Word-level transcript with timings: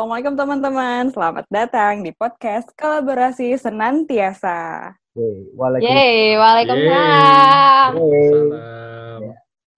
Assalamualaikum 0.00 0.32
teman-teman. 0.32 1.12
Selamat 1.12 1.44
datang 1.52 2.00
di 2.00 2.08
podcast 2.16 2.72
Kolaborasi 2.72 3.52
Senantiasa. 3.60 4.88
Yeay, 5.12 5.52
Waalaikumsalam. 5.52 5.92
Yeay, 5.92 6.24
waalaikumsalam. 6.40 7.90
Yeay. 8.00 8.28
Salam. 8.32 9.20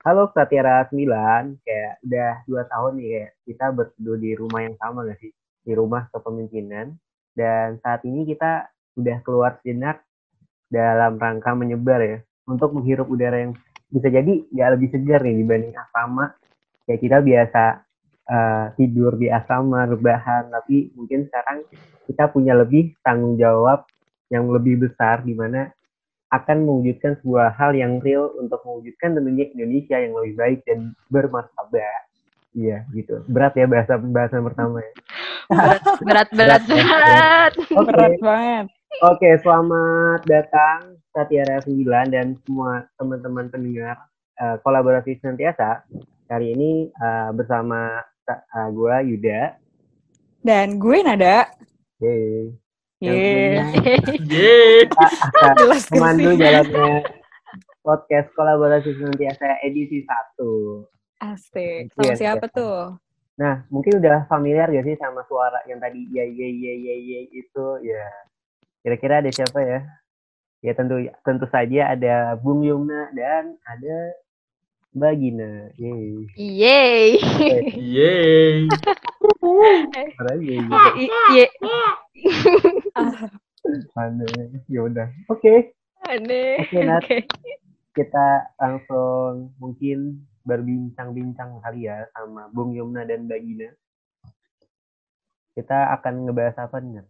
Halo 0.06 0.22
Satiara 0.30 0.86
9, 0.94 1.58
kayak 1.66 1.94
udah 2.06 2.32
dua 2.46 2.62
tahun 2.70 2.92
nih 3.02 3.06
kayak 3.10 3.30
kita 3.50 3.66
berteduh 3.74 4.16
di 4.22 4.30
rumah 4.38 4.60
yang 4.62 4.76
sama 4.78 5.10
gak 5.10 5.18
sih? 5.18 5.34
Di 5.66 5.72
rumah 5.74 6.06
kepemimpinan. 6.14 6.94
Dan 7.34 7.82
saat 7.82 8.06
ini 8.06 8.22
kita 8.22 8.70
udah 8.94 9.16
keluar 9.26 9.58
sejenak 9.58 10.06
dalam 10.70 11.18
rangka 11.18 11.50
menyebar 11.50 11.98
ya. 11.98 12.22
Untuk 12.46 12.70
menghirup 12.70 13.10
udara 13.10 13.42
yang 13.42 13.58
bisa 13.90 14.06
jadi 14.06 14.46
nggak 14.54 14.70
lebih 14.78 14.88
segar 14.94 15.26
nih 15.26 15.42
dibanding 15.42 15.74
asrama. 15.74 16.30
Kayak 16.86 17.10
kita 17.10 17.18
biasa 17.18 17.62
eh, 18.32 18.66
tidur 18.80 19.20
di 19.20 19.28
asrama, 19.28 19.84
rebahan. 19.84 20.48
Tapi 20.48 20.96
mungkin 20.96 21.28
sekarang 21.28 21.68
kita 22.08 22.32
punya 22.32 22.56
lebih 22.56 22.96
tanggung 23.04 23.36
jawab 23.36 23.84
yang 24.32 24.48
lebih 24.48 24.88
besar 24.88 25.20
di 25.20 25.36
mana 25.36 25.68
akan 26.32 26.64
mewujudkan 26.64 27.20
sebuah 27.20 27.52
hal 27.60 27.76
yang 27.76 28.00
real 28.00 28.32
untuk 28.40 28.64
mewujudkan 28.64 29.12
tentunya 29.12 29.52
Indonesia 29.52 30.00
yang 30.00 30.16
lebih 30.16 30.34
baik 30.40 30.60
dan 30.64 30.96
bermartabat. 31.12 32.08
Iya, 32.56 32.88
gitu. 32.92 33.20
Berat 33.28 33.52
ya 33.56 33.68
bahasa 33.68 34.00
pembahasan 34.00 34.40
pertama 34.44 34.80
ya. 34.80 34.92
Berat, 35.52 35.82
berat, 36.00 36.28
Berat 36.32 36.62
ya. 36.64 36.84
berat. 36.84 37.52
Oke, 37.76 37.92
Berat 37.92 38.12
banget. 38.20 38.66
oke, 39.04 39.28
selamat 39.44 40.20
datang 40.24 40.78
Satiara 41.12 41.60
9 41.60 41.84
dan 42.08 42.26
semua 42.44 42.88
teman-teman 42.96 43.52
pendengar 43.52 43.96
eh, 44.36 44.56
kolaborasi 44.64 45.20
senantiasa. 45.20 45.84
Kali 46.24 46.56
ini 46.56 46.70
eh, 46.88 47.30
bersama 47.36 48.00
uh, 48.28 48.68
gue 48.70 48.96
Yuda. 49.14 49.56
Dan 50.42 50.78
gue 50.78 50.98
Nada. 51.02 51.50
Yeay. 52.02 52.54
Yeay. 53.02 53.62
Yeay. 54.30 54.86
memandu 55.94 56.34
jalannya 56.38 57.02
podcast 57.82 58.30
kolaborasi 58.38 58.94
senantiasa 58.94 59.58
edisi 59.66 60.06
1. 60.06 61.22
Asik. 61.22 61.90
Iya, 61.98 62.14
Sama 62.14 62.14
siapa 62.18 62.46
iya. 62.50 62.56
tuh? 62.56 62.78
Nah, 63.38 63.54
mungkin 63.70 63.98
udah 63.98 64.26
familiar 64.30 64.70
gak 64.70 64.86
sih 64.86 64.96
sama 64.98 65.26
suara 65.26 65.62
yang 65.66 65.82
tadi 65.82 66.06
ya 66.14 66.22
ya 66.22 66.48
ya 66.50 66.72
ya 66.78 66.94
ya 66.94 67.20
itu 67.34 67.66
ya. 67.82 68.06
Kira-kira 68.82 69.22
ada 69.22 69.30
siapa 69.30 69.58
ya? 69.62 69.80
Ya 70.62 70.72
tentu 70.78 71.02
tentu 71.26 71.46
saja 71.50 71.94
ada 71.94 72.38
Bung 72.38 72.62
Yumna 72.62 73.10
dan 73.14 73.58
ada 73.66 73.96
Mbak 74.92 75.12
Gina. 75.16 75.50
Yeay. 75.80 76.28
Yeay. 76.36 77.10
Yeay. 77.80 78.68
Suara. 79.40 80.02
I- 81.00 81.12
Ye. 81.32 81.46
Ah, 82.92 83.24
Aneh. 84.04 84.60
Ya 84.68 84.80
udah. 84.84 85.08
Oke, 85.32 85.72
Aneh. 86.04 86.60
Oke, 86.68 86.78
Nat. 86.84 87.02
Oke. 87.08 87.24
kita 87.92 88.52
langsung 88.56 89.52
mungkin 89.60 90.24
berbincang-bincang 90.44 91.60
kali 91.60 91.88
ya 91.88 92.08
sama 92.12 92.48
Bung 92.52 92.72
Yumna 92.72 93.08
dan 93.08 93.24
Mbak 93.28 93.40
Gina. 93.40 93.68
Kita 95.52 95.92
akan 96.00 96.28
ngebahas 96.28 96.56
apa 96.68 96.80
nih? 96.80 97.00
Nat? 97.00 97.06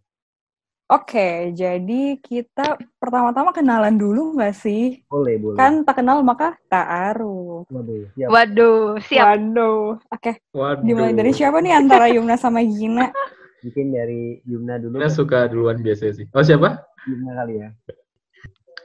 Oke, 0.92 1.56
jadi 1.56 2.20
kita 2.20 2.76
pertama-tama 3.00 3.48
kenalan 3.56 3.96
dulu 3.96 4.36
nggak 4.36 4.52
sih? 4.52 5.00
Boleh, 5.08 5.40
boleh. 5.40 5.56
Kan 5.56 5.88
tak 5.88 6.04
kenal 6.04 6.20
maka 6.20 6.52
tak 6.68 6.84
aruh. 6.84 7.64
Waduh, 7.72 8.12
siap. 8.12 8.28
Waduh, 8.28 9.00
siap. 9.00 9.24
Waduh. 9.24 9.96
Oke, 10.12 10.44
Waduh. 10.52 10.84
dimulai 10.84 11.16
dari 11.16 11.32
siapa 11.32 11.64
nih 11.64 11.72
antara 11.72 12.12
Yumna 12.12 12.36
sama 12.36 12.60
Gina? 12.60 13.08
Mungkin 13.64 13.86
dari 13.88 14.44
Yumna 14.44 14.76
dulu. 14.76 15.00
Kita 15.00 15.08
suka 15.08 15.48
duluan 15.48 15.80
biasa 15.80 16.12
sih. 16.12 16.28
Oh 16.36 16.44
siapa? 16.44 16.84
Yumna 17.08 17.40
kali 17.40 17.54
ya. 17.64 17.68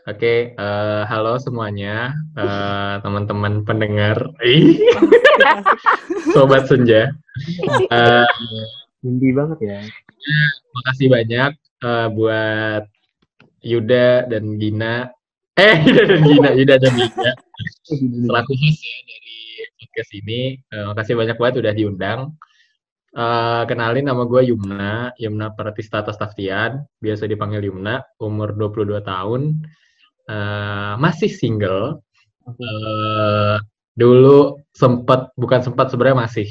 Oke, 0.07 0.56
eh, 0.56 1.03
halo 1.12 1.35
semuanya, 1.44 2.16
eh, 2.40 2.96
teman-teman 3.03 3.67
pendengar, 3.67 4.31
sobat 6.31 6.72
senja. 6.72 7.12
Eh, 7.91 8.28
Indi 9.06 9.29
banget 9.29 9.59
ya. 9.62 9.79
makasih 10.73 11.07
banyak 11.13 11.53
eh, 11.84 12.08
buat 12.14 12.84
Yuda 13.62 14.30
dan 14.30 14.58
Gina. 14.62 15.12
Eh, 15.58 15.76
Yuda 15.86 16.04
dan 16.06 16.22
Gina, 16.26 16.50
Yuda 16.54 16.76
dan 16.82 16.94
Gina. 16.96 17.32
Selaku 17.88 18.54
host 18.54 18.82
ya 18.84 18.98
dari 19.06 19.38
podcast 19.82 20.12
ini. 20.18 20.42
Eh, 20.58 20.86
makasih 20.94 21.16
banyak 21.18 21.38
banget 21.38 21.56
udah 21.62 21.74
diundang. 21.74 22.20
Eh, 23.18 23.64
kenalin 23.66 24.06
nama 24.06 24.24
gue 24.30 24.54
Yumna, 24.54 25.14
Yumna 25.18 25.54
Pratista 25.58 26.06
Taftian, 26.06 26.86
biasa 27.02 27.26
dipanggil 27.26 27.66
Yumna, 27.66 28.06
umur 28.22 28.54
22 28.54 29.02
tahun, 29.02 29.58
Eh, 30.28 30.94
masih 31.00 31.32
single. 31.32 32.04
Eh, 32.48 33.58
dulu 33.96 34.59
sempat, 34.76 35.32
bukan 35.40 35.64
sempat 35.64 35.88
sebenarnya 35.92 36.28
masih 36.28 36.48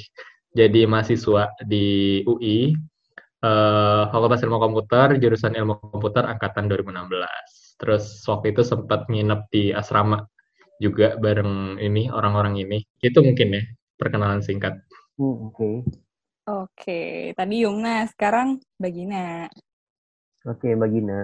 jadi 0.57 0.89
mahasiswa 0.89 1.53
di 1.69 2.21
UI, 2.25 2.73
eh, 3.45 4.03
Fakultas 4.13 4.41
Ilmu 4.45 4.59
Komputer, 4.63 5.09
jurusan 5.23 5.53
Ilmu 5.59 5.75
Komputer 5.93 6.25
angkatan 6.29 6.69
2016. 6.71 7.77
Terus 7.81 8.05
waktu 8.31 8.47
itu 8.57 8.63
sempat 8.65 9.09
nginep 9.13 9.41
di 9.53 9.63
asrama 9.77 10.25
juga 10.83 11.17
bareng 11.21 11.81
ini 11.81 12.09
orang-orang 12.13 12.57
ini. 12.65 12.79
Itu 13.03 13.21
mungkin 13.25 13.49
ya 13.57 13.63
perkenalan 14.01 14.41
singkat. 14.45 14.75
Hmm, 15.19 15.49
Oke, 15.49 15.85
Oke, 16.47 16.93
tadi 17.39 17.55
Yumna, 17.63 18.07
sekarang 18.13 18.49
Mbak 18.79 18.91
Gina. 18.97 19.17
oke 20.51 20.69
Mbak 20.77 20.91
Gina. 20.93 21.19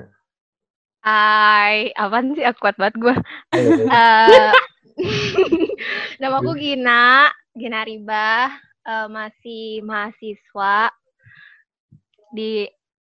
Hai, 1.07 1.91
apaan 2.03 2.27
sih? 2.37 2.45
Aku 2.47 2.59
kuat 2.63 2.77
banget 2.81 2.95
gue. 3.03 3.15
Eh, 3.91 4.53
nama 6.21 6.37
aku 6.43 6.53
Gina, 6.59 7.29
Gina 7.57 7.81
Riba, 7.89 8.51
eh, 8.87 9.07
masih 9.11 9.83
mahasiswa 9.87 10.91
di 12.33 12.67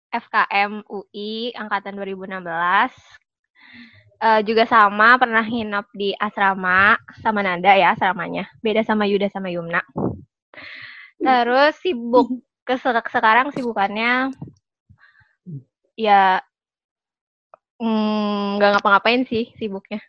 FKM 0.10 0.86
UI 0.90 1.54
angkatan 1.54 1.98
2016. 1.98 2.94
Eh, 4.24 4.42
juga 4.48 4.64
sama 4.64 5.20
pernah 5.20 5.44
nginep 5.44 5.86
di 5.94 6.16
asrama 6.16 6.96
sama 7.20 7.44
Nanda 7.44 7.76
ya 7.76 7.92
asramanya. 7.92 8.48
Beda 8.64 8.82
sama 8.82 9.04
Yuda 9.04 9.28
sama 9.28 9.52
Yumna. 9.52 9.84
Terus 11.20 11.76
sibuk 11.84 12.42
ke 12.64 12.80
sekarang 12.80 13.52
sibukannya 13.52 14.32
ya 16.00 16.40
mm, 17.84 18.58
nggak 18.58 18.70
ngapa-ngapain 18.80 19.28
sih 19.28 19.52
sibuknya. 19.60 20.00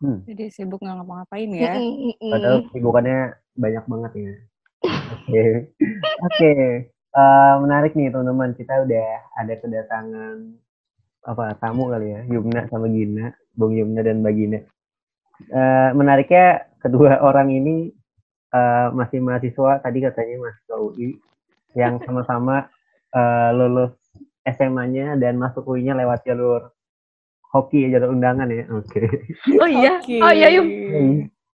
Hmm, 0.00 0.24
Jadi 0.24 0.48
sibuk 0.52 0.80
nggak 0.80 0.96
ngapa-ngapain 0.96 1.50
ya. 1.52 1.72
Mm, 1.76 1.92
mm, 1.92 2.14
mm. 2.16 2.32
padahal 2.32 2.58
kesibukannya 2.68 3.18
banyak 3.56 3.84
banget 3.84 4.12
ya. 4.16 4.34
Oke, 5.12 5.44
oke. 6.24 6.52
Eh, 7.16 7.54
menarik 7.64 7.96
nih 7.96 8.12
teman-teman. 8.12 8.52
Kita 8.52 8.84
udah 8.84 9.08
ada 9.40 9.54
kedatangan 9.56 10.36
apa 11.26 11.56
tamu 11.58 11.88
kali 11.90 12.12
ya, 12.12 12.20
Yumna 12.28 12.68
sama 12.68 12.86
Gina, 12.92 13.32
Bung 13.56 13.72
Yumna 13.72 14.04
dan 14.04 14.20
Mbak 14.20 14.34
Gina. 14.36 14.60
Eh, 15.48 15.90
menariknya 15.96 16.68
kedua 16.76 17.16
orang 17.28 17.48
ini 17.48 17.88
eh, 18.52 18.88
masih 18.92 19.24
mahasiswa, 19.24 19.80
tadi 19.80 20.04
katanya 20.04 20.44
mahasiswa 20.44 20.76
UI, 20.76 21.16
yang 21.72 21.96
sama-sama 22.04 22.68
eh, 23.16 23.50
lulus 23.56 23.96
SMA-nya 24.46 25.16
dan 25.16 25.40
masuk 25.40 25.66
UI-nya 25.66 25.96
lewat 25.96 26.22
jalur 26.22 26.70
hoki, 27.50 27.88
jalur 27.88 28.12
undangan 28.12 28.52
ya. 28.52 28.68
Oke. 28.76 29.08
Oh 29.56 29.66
iya, 29.66 29.98
Oke. 29.98 30.20
oh 30.20 30.32
iya 30.36 30.48
Yum. 30.52 30.68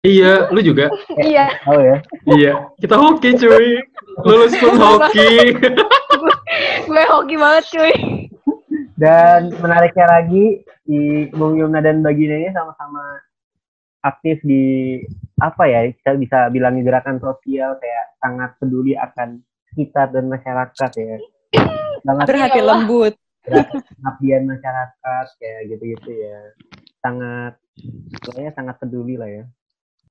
Iya, 0.06 0.46
lu 0.54 0.62
juga? 0.62 0.86
Iya, 1.18 1.58
Oh 1.66 1.82
ya. 1.82 1.96
iya. 2.38 2.52
Kita 2.78 2.94
hoki 2.94 3.34
cuy. 3.34 3.82
Lulus 4.22 4.54
pun 4.54 4.78
hoki. 4.78 5.58
gue 6.86 7.04
hoki 7.10 7.34
banget 7.34 7.64
cuy. 7.74 7.94
Dan 8.94 9.50
menariknya 9.58 10.06
lagi, 10.06 10.62
di 10.86 11.26
Bung 11.34 11.58
Yumna 11.58 11.82
dan 11.82 12.02
Bagina 12.02 12.38
ini 12.38 12.50
sama-sama 12.54 13.18
aktif 14.06 14.38
di 14.46 14.98
apa 15.42 15.66
ya, 15.66 15.90
kita 15.90 16.14
bisa 16.14 16.38
bilang 16.54 16.78
di 16.78 16.86
gerakan 16.86 17.18
sosial 17.18 17.74
kayak 17.82 18.04
sangat 18.22 18.54
peduli 18.62 18.94
akan 18.94 19.42
sekitar 19.70 20.14
dan 20.14 20.30
masyarakat 20.30 20.90
ya. 20.94 21.16
Sangat 22.06 22.24
Berhati 22.26 22.58
Iyalah. 22.62 22.86
lembut. 22.86 23.14
pengabdian 23.48 24.44
masyarakat 24.46 25.26
kayak 25.42 25.60
gitu-gitu 25.74 26.10
ya. 26.22 26.38
Sangat, 27.02 27.58
pokoknya 28.22 28.52
sangat 28.54 28.76
peduli 28.78 29.18
lah 29.18 29.26
ya. 29.26 29.44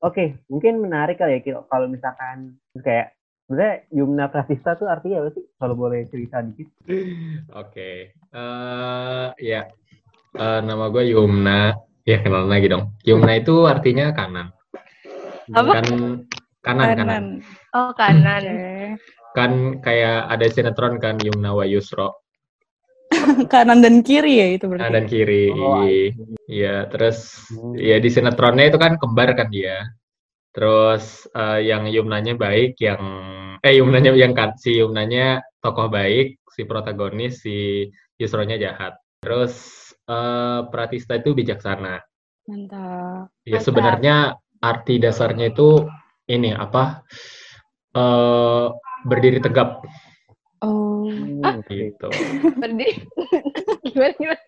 Oke, 0.03 0.37
mungkin 0.45 0.77
menarik 0.77 1.17
kali 1.17 1.41
ya 1.41 1.61
kalau 1.65 1.89
misalkan 1.89 2.61
kayak 2.77 3.17
sebenarnya 3.47 3.73
Yumna 3.89 4.25
Pratista 4.29 4.77
tuh 4.77 4.85
artinya 4.85 5.25
apa 5.25 5.29
sih? 5.33 5.43
Kalau 5.57 5.73
boleh 5.73 6.05
cerita 6.11 6.43
dikit. 6.43 6.67
Oke. 7.57 8.13
Eh, 8.13 9.27
ya. 9.41 9.61
Eh, 10.37 10.59
nama 10.61 10.91
gue 10.93 11.03
Yumna. 11.15 11.73
Ya, 12.07 12.23
kenalan 12.23 12.47
lagi 12.47 12.67
dong. 12.71 12.95
Yumna 13.03 13.35
itu 13.35 13.67
artinya 13.67 14.13
kanan. 14.13 14.53
Apa? 15.51 15.71
Kan 15.81 15.85
kanan, 16.61 16.87
kanan. 16.93 16.97
Kanan. 16.97 17.25
Oh 17.75 17.91
kanan. 17.95 18.43
Oke. 18.43 19.17
kan 19.37 19.51
kayak 19.85 20.33
ada 20.33 20.49
sinetron 20.49 20.97
kan 20.97 21.21
Yumna 21.21 21.53
wa 21.53 21.61
Yusro 21.61 22.25
Kanan 23.53 23.79
dan 23.79 24.01
kiri 24.01 24.33
ya 24.39 24.47
itu 24.55 24.65
berarti. 24.65 24.81
kanan 24.83 24.95
dan 24.95 25.05
kiri 25.05 25.43
Oh, 25.51 25.83
iya 26.47 26.85
terus 26.87 27.17
Hmm. 27.47 27.73
ya 27.75 27.97
di 27.97 28.09
sinetronnya 28.11 28.67
itu 28.67 28.77
kan 28.77 28.99
kembar 28.99 29.31
kan 29.33 29.47
dia 29.47 29.87
terus 30.51 31.27
eh, 31.31 31.63
yang 31.63 31.85
Yumnanya 31.85 32.33
baik 32.35 32.75
yang 32.81 33.01
eh 33.61 33.73
Yumnanya 33.77 34.11
yang 34.13 34.33
kan 34.33 34.57
si 34.57 34.77
Yumnanya 34.77 35.39
tokoh 35.61 35.87
baik 35.87 36.41
si 36.49 36.65
protagonis 36.65 37.39
si 37.41 37.85
Yusronya 38.17 38.57
jahat 38.57 38.97
terus 39.21 39.53
eh, 40.05 40.59
Pratista 40.67 41.15
itu 41.15 41.31
bijaksana 41.31 42.01
Mantap. 42.47 43.29
ya 43.43 43.57
Mantap. 43.57 43.63
sebenarnya 43.63 44.15
arti 44.59 44.97
dasarnya 44.97 45.51
itu 45.51 45.85
ini 46.27 46.51
apa 46.51 47.05
eh 47.93 48.67
berdiri 49.05 49.39
tegap 49.39 49.85
Oh. 50.59 51.05
Hmm, 51.05 51.61
gitu 51.63 52.07
Berdiri. 52.61 53.05
gimana 53.85 54.13
gimana? 54.13 54.41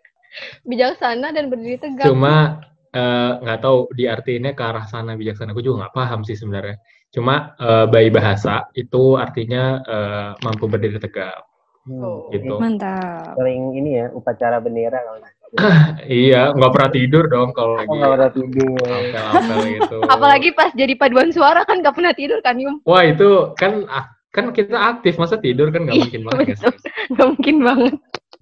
Bijaksana 0.61 1.27
dan 1.29 1.47
berdiri 1.47 1.77
tegap. 1.77 2.05
cuma 2.05 2.61
eh, 2.89 3.31
nggak 3.39 3.59
tahu 3.59 3.89
diartiinnya 3.91 4.51
ke 4.51 4.61
arah 4.61 4.85
sana 4.85 5.13
bijaksana 5.13 5.51
gue 5.51 5.61
juga 5.61 5.85
nggak 5.85 5.95
paham 5.95 6.21
sih 6.21 6.33
sebenarnya 6.33 6.77
cuma 7.09 7.53
eh, 7.55 7.85
bayi 7.85 8.09
bahasa 8.09 8.65
itu 8.73 9.15
artinya 9.15 9.63
eh, 9.81 10.29
mampu 10.39 10.65
berdiri 10.65 10.97
tegap 10.97 11.45
hmm. 11.83 11.97
Oh. 11.99 12.29
gitu 12.29 12.57
Mantap. 12.57 13.33
Sering 13.35 13.73
ini 13.73 13.97
ya 13.97 14.09
upacara 14.11 14.57
bendera 14.57 14.99
kalau 14.99 15.17
nggak 15.17 15.33
salah. 15.33 15.73
iya 16.05 16.53
nggak 16.53 16.71
pernah 16.71 16.91
tidur 16.91 17.25
dong 17.25 17.49
kalau 17.51 17.73
Oh 17.73 17.77
lagi 17.79 17.89
nggak 17.91 18.11
pernah 18.11 18.31
tidur. 18.31 18.77
apel-apel 18.85 19.59
gitu 19.71 19.97
Apalagi 20.05 20.49
pas 20.51 20.69
jadi 20.71 20.93
paduan 20.93 21.29
suara 21.29 21.61
kan 21.63 21.79
gak 21.79 21.95
pernah 21.95 22.13
tidur 22.13 22.37
kan 22.39 22.53
Yum? 22.55 22.77
wah 22.83 23.01
itu 23.01 23.29
kan 23.55 23.81
ak- 23.83 24.13
kan 24.29 24.51
kita 24.51 24.75
aktif 24.75 25.15
masa 25.15 25.35
tidur 25.35 25.67
kan 25.67 25.83
nggak 25.83 25.95
Iya, 25.95 26.03
mungkin 26.05 26.21
banget 26.23 26.45
betul. 26.45 26.69
guys. 26.69 26.83
Gak 27.09 27.27
mungkin 27.27 27.55
banget. 27.59 27.93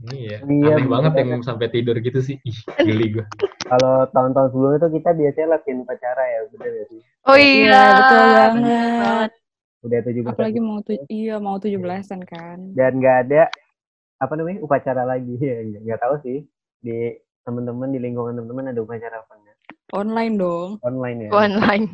iya 0.08 0.38
Iya, 0.40 0.72
aneh 0.72 0.86
banget 0.86 1.12
bener 1.12 1.28
yang 1.28 1.42
sampai 1.42 1.68
tidur 1.68 1.98
gitu 1.98 2.20
sih 2.20 2.38
ih 2.40 2.58
geli 2.78 3.08
gue 3.12 3.26
Kalau 3.66 4.06
tahun-tahun 4.08 4.48
sebelumnya 4.50 4.80
tuh 4.80 4.92
kita 4.94 5.10
biasanya 5.12 5.48
latihan 5.50 5.82
upacara 5.82 6.24
ya, 6.24 6.40
bener 6.50 6.72
ya 6.72 6.86
sih? 6.88 7.02
Oh 7.24 7.34
Iya, 7.34 7.66
iya. 7.66 7.82
betul 7.94 8.20
banget. 8.30 9.30
Udah 9.80 10.00
tujuh 10.02 10.22
belas 10.22 10.34
Apalagi 10.34 10.60
mau 10.60 10.78
tuh 10.80 10.96
iya 11.08 11.36
mau 11.38 11.58
17-an 11.58 12.22
kan. 12.24 12.58
dan 12.74 12.92
nggak 12.96 13.18
ada 13.26 13.42
apa 14.18 14.34
namanya 14.34 14.60
upacara 14.60 15.04
lagi 15.04 15.34
ya 15.36 15.58
nggak 15.68 15.82
nggak 15.84 16.00
tahu 16.00 16.16
sih 16.22 16.38
di 16.80 17.14
teman-teman 17.42 17.90
di 17.90 17.98
lingkungan 17.98 18.36
teman-teman 18.36 18.70
ada 18.70 18.82
upacara 18.82 19.16
apa 19.18 19.34
enggak 19.34 19.56
Online 19.90 20.36
dong. 20.36 20.70
online 20.82 21.18
ya. 21.24 21.30
Online. 21.32 21.86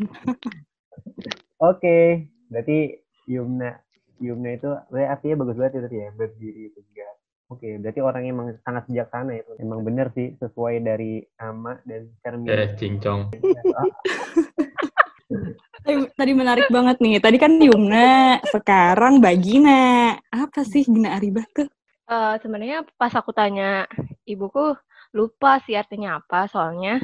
Oke, 1.63 1.97
berarti 2.49 3.02
Yumna 3.27 3.79
Yumna 4.23 4.49
itu 4.55 4.69
artinya 4.93 5.35
bagus 5.43 5.57
banget 5.59 5.73
itu 5.83 5.99
ya 5.99 6.09
berdiri 6.15 6.71
tegak. 6.71 7.15
Oke, 7.51 7.77
berarti 7.77 7.99
orang 8.01 8.21
yang 8.25 8.33
emang 8.39 8.47
sangat 8.63 8.83
bijaksana 8.89 9.33
itu. 9.35 9.51
Emang 9.59 9.83
bener 9.83 10.09
sih 10.15 10.33
sesuai 10.39 10.79
dari 10.81 11.21
nama 11.37 11.77
dan 11.85 12.09
cermin. 12.23 12.49
eh 12.49 12.69
cincong 12.79 13.29
Tadi, 15.83 15.99
tadi 16.15 16.31
menarik 16.31 16.71
banget 16.71 17.03
nih. 17.03 17.19
Tadi 17.19 17.35
kan 17.35 17.59
Yumna, 17.59 18.39
sekarang 18.47 19.19
Bagina. 19.19 20.15
Apa 20.31 20.63
sih 20.63 20.87
Gina 20.87 21.19
Aribah 21.19 21.43
tuh? 21.51 21.67
Eh, 22.07 22.35
sebenarnya 22.39 22.87
pas 22.95 23.11
aku 23.11 23.35
tanya 23.35 23.83
ibuku 24.23 24.75
lupa 25.11 25.59
sih 25.67 25.75
artinya 25.75 26.23
apa 26.23 26.47
soalnya 26.47 27.03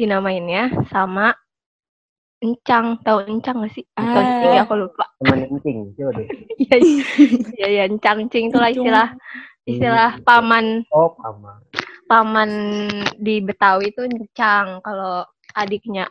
dinamainnya 0.00 0.88
sama 0.88 1.36
encang 2.40 3.00
tahu 3.00 3.24
encang 3.26 3.64
gak 3.64 3.72
sih? 3.72 3.84
Atau 3.96 4.20
Ah. 4.20 4.24
cing 4.40 4.52
ya 4.52 4.62
aku 4.64 4.74
lupa. 4.76 5.04
Teman 5.18 5.38
kencing, 5.48 5.76
coba 5.96 6.10
deh. 6.20 6.26
iya 6.62 6.76
iya. 6.76 7.04
Iya 7.56 7.82
encang 7.88 8.28
cing 8.28 8.52
itulah 8.52 8.68
istilah 8.70 9.08
istilah 9.64 10.10
paman. 10.22 10.84
Oh, 10.92 11.12
sama. 11.18 11.58
paman 12.06 12.50
di 13.18 13.42
Betawi 13.42 13.90
itu 13.90 14.06
encang. 14.06 14.78
Kalau 14.80 15.26
adiknya 15.52 16.06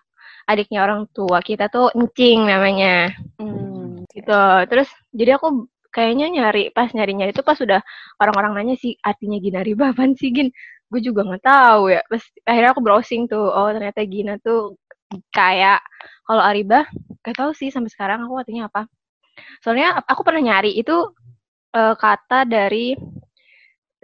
adiknya 0.46 0.84
orang 0.84 1.08
tua 1.16 1.40
kita 1.40 1.72
tuh 1.72 1.88
encing 1.96 2.46
namanya. 2.46 3.14
Hmm. 3.40 4.04
gitu. 4.12 4.44
Terus 4.72 4.88
jadi 5.12 5.36
aku 5.36 5.68
kayaknya 5.92 6.28
nyari 6.32 6.72
pas 6.72 6.88
nyari 6.92 7.16
nyari 7.16 7.32
itu 7.32 7.44
pas 7.44 7.60
udah 7.60 7.80
orang-orang 8.20 8.64
nanya 8.64 8.76
sih 8.80 8.96
artinya 9.00 9.40
Gina 9.40 9.60
Riba 9.60 9.92
apaan 9.92 10.16
sih 10.16 10.32
Gin? 10.32 10.52
Gue 10.88 11.00
juga 11.00 11.24
nggak 11.28 11.44
tahu 11.44 11.92
ya. 11.92 12.00
Pas 12.08 12.24
akhirnya 12.48 12.72
aku 12.72 12.82
browsing 12.84 13.28
tuh 13.28 13.48
oh 13.48 13.70
ternyata 13.72 14.04
Gina 14.08 14.36
tuh 14.40 14.76
kayak 15.30 15.80
kalau 16.26 16.42
Ariba 16.42 16.88
gak 17.26 17.36
tahu 17.38 17.52
sih 17.54 17.70
sampai 17.70 17.92
sekarang 17.92 18.24
aku 18.26 18.40
artinya 18.40 18.70
apa 18.70 18.88
soalnya 19.62 20.00
aku 20.06 20.22
pernah 20.24 20.42
nyari 20.42 20.76
itu 20.78 21.12
eh, 21.76 21.96
kata 21.98 22.48
dari 22.48 22.96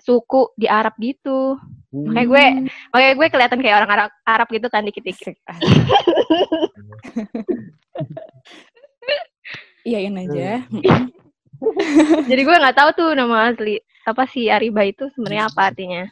suku 0.02 0.54
di 0.58 0.66
Arab 0.66 0.98
gitu 0.98 1.56
Hmm. 1.92 2.08
Makanya 2.08 2.28
gue, 2.32 2.46
makanya 2.96 3.14
gue 3.20 3.28
kelihatan 3.28 3.60
kayak 3.60 3.78
orang 3.84 3.92
Arab, 3.92 4.10
Arab 4.24 4.48
gitu 4.48 4.68
kan 4.72 4.88
dikit-dikit. 4.88 5.36
Iyain 9.84 10.16
aja. 10.16 10.64
Jadi 12.32 12.42
gue 12.48 12.56
nggak 12.64 12.78
tahu 12.80 12.90
tuh 12.96 13.10
nama 13.12 13.52
asli 13.52 13.76
apa 14.08 14.24
sih 14.32 14.48
Ariba 14.48 14.88
itu 14.88 15.12
sebenarnya 15.12 15.52
apa 15.52 15.62
artinya. 15.68 16.08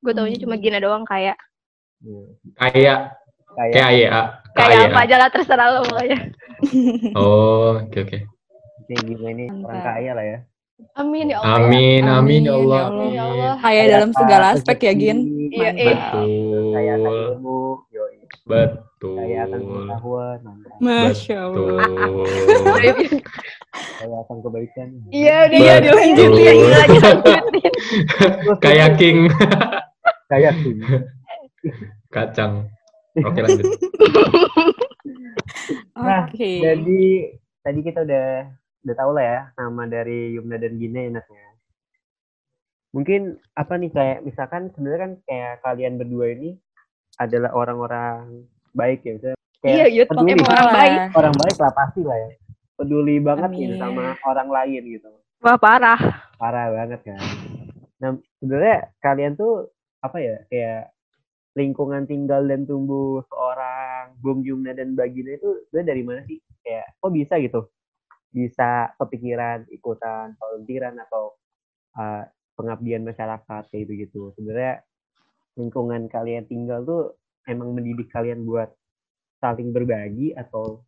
Gue 0.00 0.16
taunya 0.16 0.40
cuma 0.40 0.56
Gina 0.56 0.80
doang 0.80 1.04
kayak 1.04 1.36
Iya. 1.98 2.22
kayak 2.56 3.00
Kayak 3.58 3.72
kayak 3.74 3.90
ya 3.98 4.20
kayak 4.54 4.80
apa 4.94 5.00
aja 5.02 5.16
lah 5.18 5.28
terserah 5.34 5.66
lo 5.74 5.80
pokoknya. 5.82 6.18
oh 7.18 7.82
oke 7.82 7.98
oke 8.06 8.18
kayak 8.88 9.02
gimana 9.04 9.30
ini 9.34 9.44
orang 9.66 9.82
kaya 9.82 10.12
lah 10.14 10.24
ya. 10.24 10.38
Amin 10.94 11.26
ya 11.26 11.42
Allah. 11.42 11.66
amin 11.66 12.02
amin 12.06 12.42
ya 12.46 12.54
Allah 12.54 12.78
ya 12.78 12.86
Allah. 12.86 13.02
Amin 13.02 13.10
ya 13.10 13.24
Allah. 13.26 13.52
Kayak 13.58 13.84
dalam 13.90 14.10
segala 14.14 14.46
aspek 14.54 14.78
ya, 14.78 14.92
Gin. 14.94 15.18
Iya, 15.50 15.70
iya. 15.74 15.94
Kaya 16.70 16.92
akan 16.94 17.02
betul 17.02 17.26
ilmu, 17.34 17.62
yoi. 17.90 18.16
betul 18.46 19.16
Kaya 19.18 19.38
akan 19.42 19.60
pengetahuan. 19.66 20.38
Masya 20.78 21.36
Allah. 21.50 21.82
betul 21.82 22.78
Kaya 23.98 24.16
akan 24.22 24.36
kebaikan. 24.38 24.88
Iya, 25.10 25.36
udah 25.50 25.58
Betul. 25.58 25.66
ya 25.66 25.76
dilanjutin, 25.82 26.56
kayak 28.64 28.90
king 28.94 29.18
Kaya 30.30 30.50
sih. 30.62 30.74
kacang 32.08 32.70
oke 33.22 33.38
lanjut 33.40 33.66
Nah, 35.98 36.30
Oke. 36.30 36.62
Jadi 36.62 37.02
tadi 37.60 37.80
kita 37.82 38.06
udah 38.06 38.26
udah 38.86 38.94
tahu 38.96 39.10
lah 39.12 39.24
ya 39.24 39.40
nama 39.58 39.82
dari 39.84 40.38
Yumna 40.38 40.56
dan 40.56 40.78
Gina 40.78 41.00
enaknya. 41.04 41.46
Mungkin 42.94 43.36
apa 43.52 43.74
nih 43.76 43.90
kayak 43.92 44.18
misalkan 44.24 44.72
sebenarnya 44.72 45.00
kan 45.04 45.12
kayak 45.28 45.52
kalian 45.60 45.94
berdua 46.00 46.32
ini 46.32 46.56
adalah 47.18 47.52
orang-orang 47.52 48.46
baik 48.72 49.04
ya, 49.04 49.12
misalnya 49.18 49.38
kayak 49.60 49.74
Iya, 49.74 49.86
Yud, 49.90 50.06
peduli 50.08 50.32
orang 50.38 50.68
baik. 50.72 50.98
orang 51.18 51.34
baik 51.36 51.56
lah 51.58 51.72
pasti 51.74 52.00
lah 52.06 52.16
ya. 52.16 52.30
Peduli 52.78 53.16
banget 53.18 53.50
gitu 53.52 53.74
Amin. 53.74 53.80
sama 53.82 54.04
orang 54.24 54.48
lain 54.48 54.82
gitu. 54.86 55.08
Wah, 55.42 55.58
parah. 55.58 56.00
Parah 56.38 56.66
banget 56.72 57.00
kan. 57.04 57.20
Nah, 57.98 58.10
sebenarnya 58.38 58.76
kalian 59.02 59.34
tuh 59.34 59.66
apa 59.98 60.16
ya 60.22 60.36
kayak 60.46 60.94
lingkungan 61.58 62.06
tinggal 62.06 62.46
dan 62.46 62.62
tumbuh 62.64 63.20
seorang 63.26 64.14
Bung 64.22 64.46
Yumna 64.46 64.72
dan 64.78 64.94
Bagina 64.94 65.34
itu 65.34 65.66
sebenarnya 65.68 65.88
dari 65.90 66.02
mana 66.06 66.20
sih? 66.24 66.38
Kayak 66.62 66.86
kok 67.02 67.10
bisa 67.10 67.34
gitu? 67.42 67.60
Bisa 68.30 68.70
kepikiran 68.94 69.66
ikutan 69.74 70.38
volunteeran 70.38 70.94
atau 71.02 71.34
uh, 71.98 72.22
pengabdian 72.54 73.02
masyarakat 73.02 73.62
kayak 73.74 74.08
gitu. 74.08 74.30
Sebenarnya 74.38 74.86
lingkungan 75.58 76.06
kalian 76.06 76.46
tinggal 76.46 76.86
tuh 76.86 77.02
emang 77.50 77.74
mendidik 77.74 78.06
kalian 78.14 78.46
buat 78.46 78.70
saling 79.42 79.74
berbagi 79.74 80.34
atau 80.38 80.86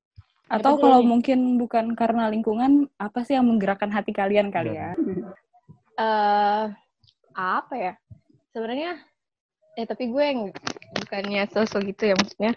Atau 0.50 0.82
kalau 0.82 1.06
mungkin 1.06 1.62
bukan 1.62 1.94
karena 1.94 2.26
lingkungan, 2.26 2.90
apa 2.98 3.22
sih 3.22 3.38
yang 3.38 3.46
menggerakkan 3.46 3.86
hati 3.86 4.10
kalian 4.10 4.50
kali 4.50 4.74
ya? 4.74 4.98
eh 6.02 6.66
apa 7.38 7.74
ya? 7.78 7.94
Sebenarnya 8.50 8.98
eh 9.80 9.86
tapi 9.88 10.12
gue 10.12 10.24
yang 10.30 10.40
bukannya 11.00 11.42
sosok 11.48 11.80
gitu 11.88 12.12
ya 12.12 12.14
maksudnya. 12.20 12.52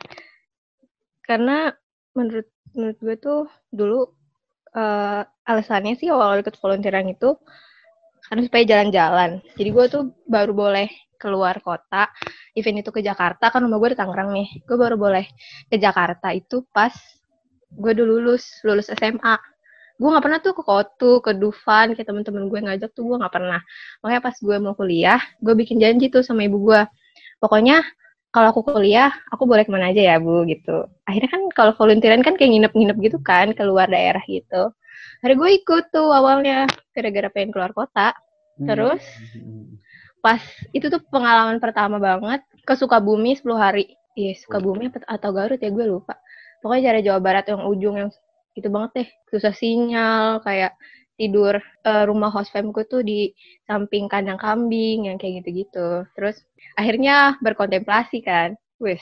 Karena 1.23 1.71
menurut 2.17 2.47
menurut 2.75 2.97
gue 2.99 3.15
tuh 3.15 3.39
dulu 3.71 3.99
eh 4.75 5.23
alasannya 5.47 5.95
sih 5.95 6.11
awal 6.11 6.43
ikut 6.43 6.59
volunteeran 6.59 7.07
itu 7.07 7.39
karena 8.27 8.41
supaya 8.43 8.63
jalan-jalan. 8.67 9.31
Jadi 9.55 9.69
gue 9.71 9.85
tuh 9.87 10.03
baru 10.27 10.51
boleh 10.51 10.87
keluar 11.21 11.55
kota, 11.63 12.11
event 12.59 12.83
itu 12.83 12.91
ke 12.91 12.99
Jakarta, 12.99 13.47
kan 13.47 13.63
rumah 13.63 13.79
gue 13.79 13.95
di 13.95 13.99
Tangerang 13.99 14.35
nih. 14.35 14.47
Gue 14.67 14.75
baru 14.75 14.99
boleh 14.99 15.23
ke 15.71 15.79
Jakarta 15.79 16.35
itu 16.35 16.67
pas 16.75 16.91
gue 17.71 17.91
udah 17.95 18.05
lulus, 18.05 18.43
lulus 18.67 18.91
SMA. 18.91 19.35
Gue 19.99 20.09
nggak 20.11 20.23
pernah 20.25 20.39
tuh 20.43 20.53
ke 20.57 20.63
Kotu, 20.65 21.11
ke 21.23 21.31
Dufan, 21.37 21.95
kayak 21.95 22.07
temen-temen 22.09 22.51
gue 22.51 22.59
ngajak 22.59 22.91
tuh 22.91 23.03
gue 23.07 23.17
nggak 23.21 23.33
pernah. 23.33 23.61
Makanya 24.03 24.21
pas 24.25 24.35
gue 24.35 24.55
mau 24.59 24.73
kuliah, 24.75 25.21
gue 25.39 25.53
bikin 25.55 25.79
janji 25.79 26.11
tuh 26.11 26.25
sama 26.25 26.43
ibu 26.43 26.59
gue. 26.59 26.81
Pokoknya 27.43 27.83
kalau 28.31 28.55
aku 28.55 28.63
kuliah, 28.63 29.11
aku 29.27 29.43
boleh 29.43 29.67
ke 29.67 29.71
mana 29.75 29.91
aja 29.91 29.99
ya 29.99 30.15
bu 30.23 30.47
gitu. 30.47 30.87
Akhirnya 31.03 31.29
kan 31.29 31.41
kalau 31.51 31.71
volunteeran 31.75 32.23
kan 32.23 32.39
kayak 32.39 32.55
nginep-nginep 32.55 32.97
gitu 33.03 33.19
kan, 33.19 33.51
keluar 33.51 33.91
daerah 33.91 34.23
gitu. 34.23 34.71
akhirnya 35.19 35.37
gue 35.39 35.49
ikut 35.59 35.83
tuh 35.91 36.07
awalnya 36.11 36.67
gara-gara 36.95 37.27
pengen 37.31 37.51
keluar 37.51 37.71
kota 37.75 38.15
Terus? 38.61 39.01
Hmm. 39.33 39.81
pas 40.23 40.39
itu 40.71 40.87
tuh 40.87 41.03
pengalaman 41.11 41.59
pertama 41.59 41.99
banget 41.99 42.47
ke 42.63 42.73
Sukabumi 42.79 43.35
10 43.35 43.59
hari 43.59 43.91
iya 44.15 44.31
Sukabumi 44.39 44.87
apa- 44.87 45.03
atau 45.03 45.35
Garut 45.35 45.59
ya 45.59 45.67
gue 45.67 45.83
lupa 45.83 46.15
pokoknya 46.63 46.95
dari 46.95 47.01
Jawa 47.03 47.19
Barat 47.19 47.45
yang 47.51 47.67
ujung 47.67 47.95
yang 47.99 48.09
itu 48.55 48.71
banget 48.71 48.91
deh 48.95 49.07
susah 49.35 49.51
sinyal 49.51 50.39
kayak 50.45 50.79
tidur 51.19 51.61
eh, 51.61 52.03
rumah 52.09 52.33
host 52.33 52.49
famku 52.49 52.83
tuh 52.89 53.05
di 53.05 53.31
samping 53.69 54.09
kandang 54.09 54.41
kambing 54.41 55.09
yang 55.11 55.17
kayak 55.21 55.43
gitu-gitu 55.43 56.07
terus 56.17 56.41
akhirnya 56.79 57.37
berkontemplasi 57.41 58.25
kan 58.25 58.57
wis 58.81 59.01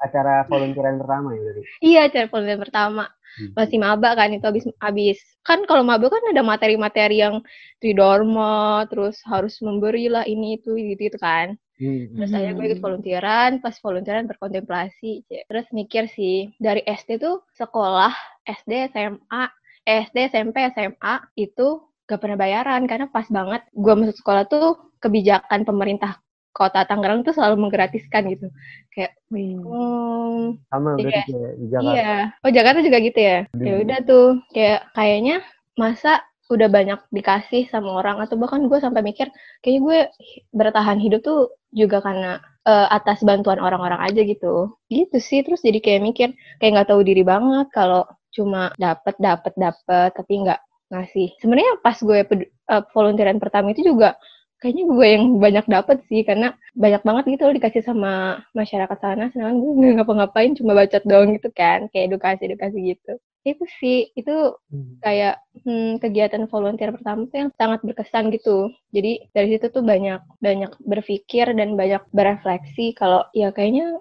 acara 0.00 0.44
volunteeran 0.46 1.00
pertama 1.00 1.32
ya 1.32 1.40
berarti. 1.40 1.62
Iya, 1.80 2.00
acara 2.08 2.26
volunteer 2.28 2.60
pertama. 2.60 3.04
Masih 3.52 3.78
maba 3.80 4.16
kan 4.16 4.32
itu 4.32 4.44
habis 4.44 4.64
habis. 4.80 5.18
Kan 5.44 5.64
kalau 5.68 5.84
maba 5.84 6.08
kan 6.08 6.24
ada 6.32 6.40
materi-materi 6.40 7.20
yang 7.20 7.44
tridharma, 7.80 8.88
terus 8.88 9.20
harus 9.28 9.60
memberi 9.60 10.08
lah 10.08 10.24
ini 10.24 10.56
itu 10.60 10.76
gitu, 10.76 11.12
gitu 11.12 11.18
kan. 11.20 11.56
Hmm. 11.76 12.16
Terus 12.16 12.30
saya 12.32 12.56
gue 12.56 12.64
ikut 12.72 12.80
volunteeran, 12.80 13.60
pas 13.60 13.76
volunteeran 13.84 14.24
berkontemplasi. 14.24 15.28
Terus 15.28 15.66
mikir 15.76 16.08
sih, 16.08 16.48
dari 16.56 16.80
SD 16.88 17.20
tuh 17.20 17.44
sekolah, 17.52 18.12
SD, 18.48 18.88
SMA, 18.96 19.44
SD, 19.86 20.16
SMP, 20.34 20.56
SMA 20.74 21.14
itu 21.38 21.66
gak 22.10 22.20
pernah 22.22 22.38
bayaran 22.38 22.82
karena 22.90 23.06
pas 23.10 23.26
banget 23.30 23.62
gue 23.74 23.94
masuk 23.94 24.16
sekolah 24.18 24.44
tuh 24.50 24.78
kebijakan 25.02 25.62
pemerintah 25.66 26.18
kota 26.56 26.88
Tangerang 26.88 27.20
tuh 27.26 27.36
selalu 27.36 27.68
menggratiskan 27.68 28.26
gitu. 28.32 28.48
Kayak, 28.94 29.12
hmm, 29.28 30.56
Sama 30.72 30.88
Iya. 30.96 31.04
berarti 31.04 31.32
kayak 31.32 31.52
di 31.60 31.66
Jakarta. 31.68 31.92
Iya. 31.92 32.12
Oh 32.44 32.50
Jakarta 32.52 32.80
juga 32.80 32.98
gitu 33.04 33.18
ya. 33.20 33.38
Ya 33.60 33.72
Hmm. 33.76 33.82
udah 33.84 33.98
tuh 34.08 34.26
kayak 34.56 34.80
kayaknya 34.96 35.36
masa 35.76 36.12
udah 36.46 36.68
banyak 36.70 37.00
dikasih 37.10 37.66
sama 37.68 37.90
orang 37.98 38.22
atau 38.22 38.38
bahkan 38.38 38.70
gue 38.70 38.78
sampai 38.78 39.02
mikir 39.02 39.26
kayaknya 39.66 39.80
gue 39.82 39.98
bertahan 40.54 40.98
hidup 41.02 41.20
tuh 41.26 41.50
juga 41.74 41.98
karena 42.00 42.38
eh, 42.66 42.86
atas 42.90 43.20
bantuan 43.26 43.58
orang-orang 43.60 44.00
aja 44.06 44.22
gitu. 44.24 44.72
Gitu 44.88 45.16
sih 45.20 45.42
terus 45.44 45.60
jadi 45.60 45.78
kayak 45.82 46.02
mikir 46.02 46.28
kayak 46.62 46.70
nggak 46.82 46.88
tahu 46.94 47.02
diri 47.04 47.22
banget 47.26 47.66
kalau 47.74 48.06
cuma 48.36 48.70
dapet 48.76 49.14
dapet 49.18 49.52
dapet 49.56 50.10
tapi 50.18 50.32
nggak 50.44 50.60
ngasih. 50.92 51.28
Sebenarnya 51.40 51.72
pas 51.84 51.96
gue 51.98 52.18
eh, 52.22 52.82
volunteeran 52.94 53.38
pertama 53.42 53.72
itu 53.74 53.82
juga 53.90 54.14
kayaknya 54.60 54.84
gue 54.88 55.06
yang 55.14 55.24
banyak 55.36 55.66
dapet 55.68 55.96
sih 56.08 56.24
karena 56.24 56.56
banyak 56.72 57.02
banget 57.04 57.24
gitu 57.36 57.42
loh 57.44 57.54
dikasih 57.60 57.82
sama 57.84 58.40
masyarakat 58.56 58.98
sana 59.04 59.28
sedangkan 59.28 59.56
gue 59.60 59.72
nggak 59.76 59.94
ngapa-ngapain 60.00 60.56
cuma 60.56 60.72
bacot 60.72 61.04
doang 61.04 61.36
gitu 61.36 61.48
kan 61.52 61.92
kayak 61.92 62.04
edukasi 62.08 62.48
edukasi 62.48 62.78
gitu 62.96 63.12
itu 63.46 63.64
sih 63.78 63.98
itu 64.18 64.34
Hmm. 64.72 64.98
kayak 65.04 65.38
hmm, 65.62 66.02
kegiatan 66.02 66.42
volunteer 66.50 66.90
pertama 66.90 67.30
tuh 67.30 67.38
yang 67.46 67.50
sangat 67.54 67.80
berkesan 67.86 68.32
gitu 68.34 68.72
jadi 68.90 69.28
dari 69.30 69.48
situ 69.54 69.66
tuh 69.70 69.84
banyak 69.86 70.18
banyak 70.42 70.72
berpikir 70.82 71.46
dan 71.54 71.78
banyak 71.78 72.02
berefleksi 72.10 72.96
kalau 72.98 73.22
ya 73.36 73.54
kayaknya 73.54 74.00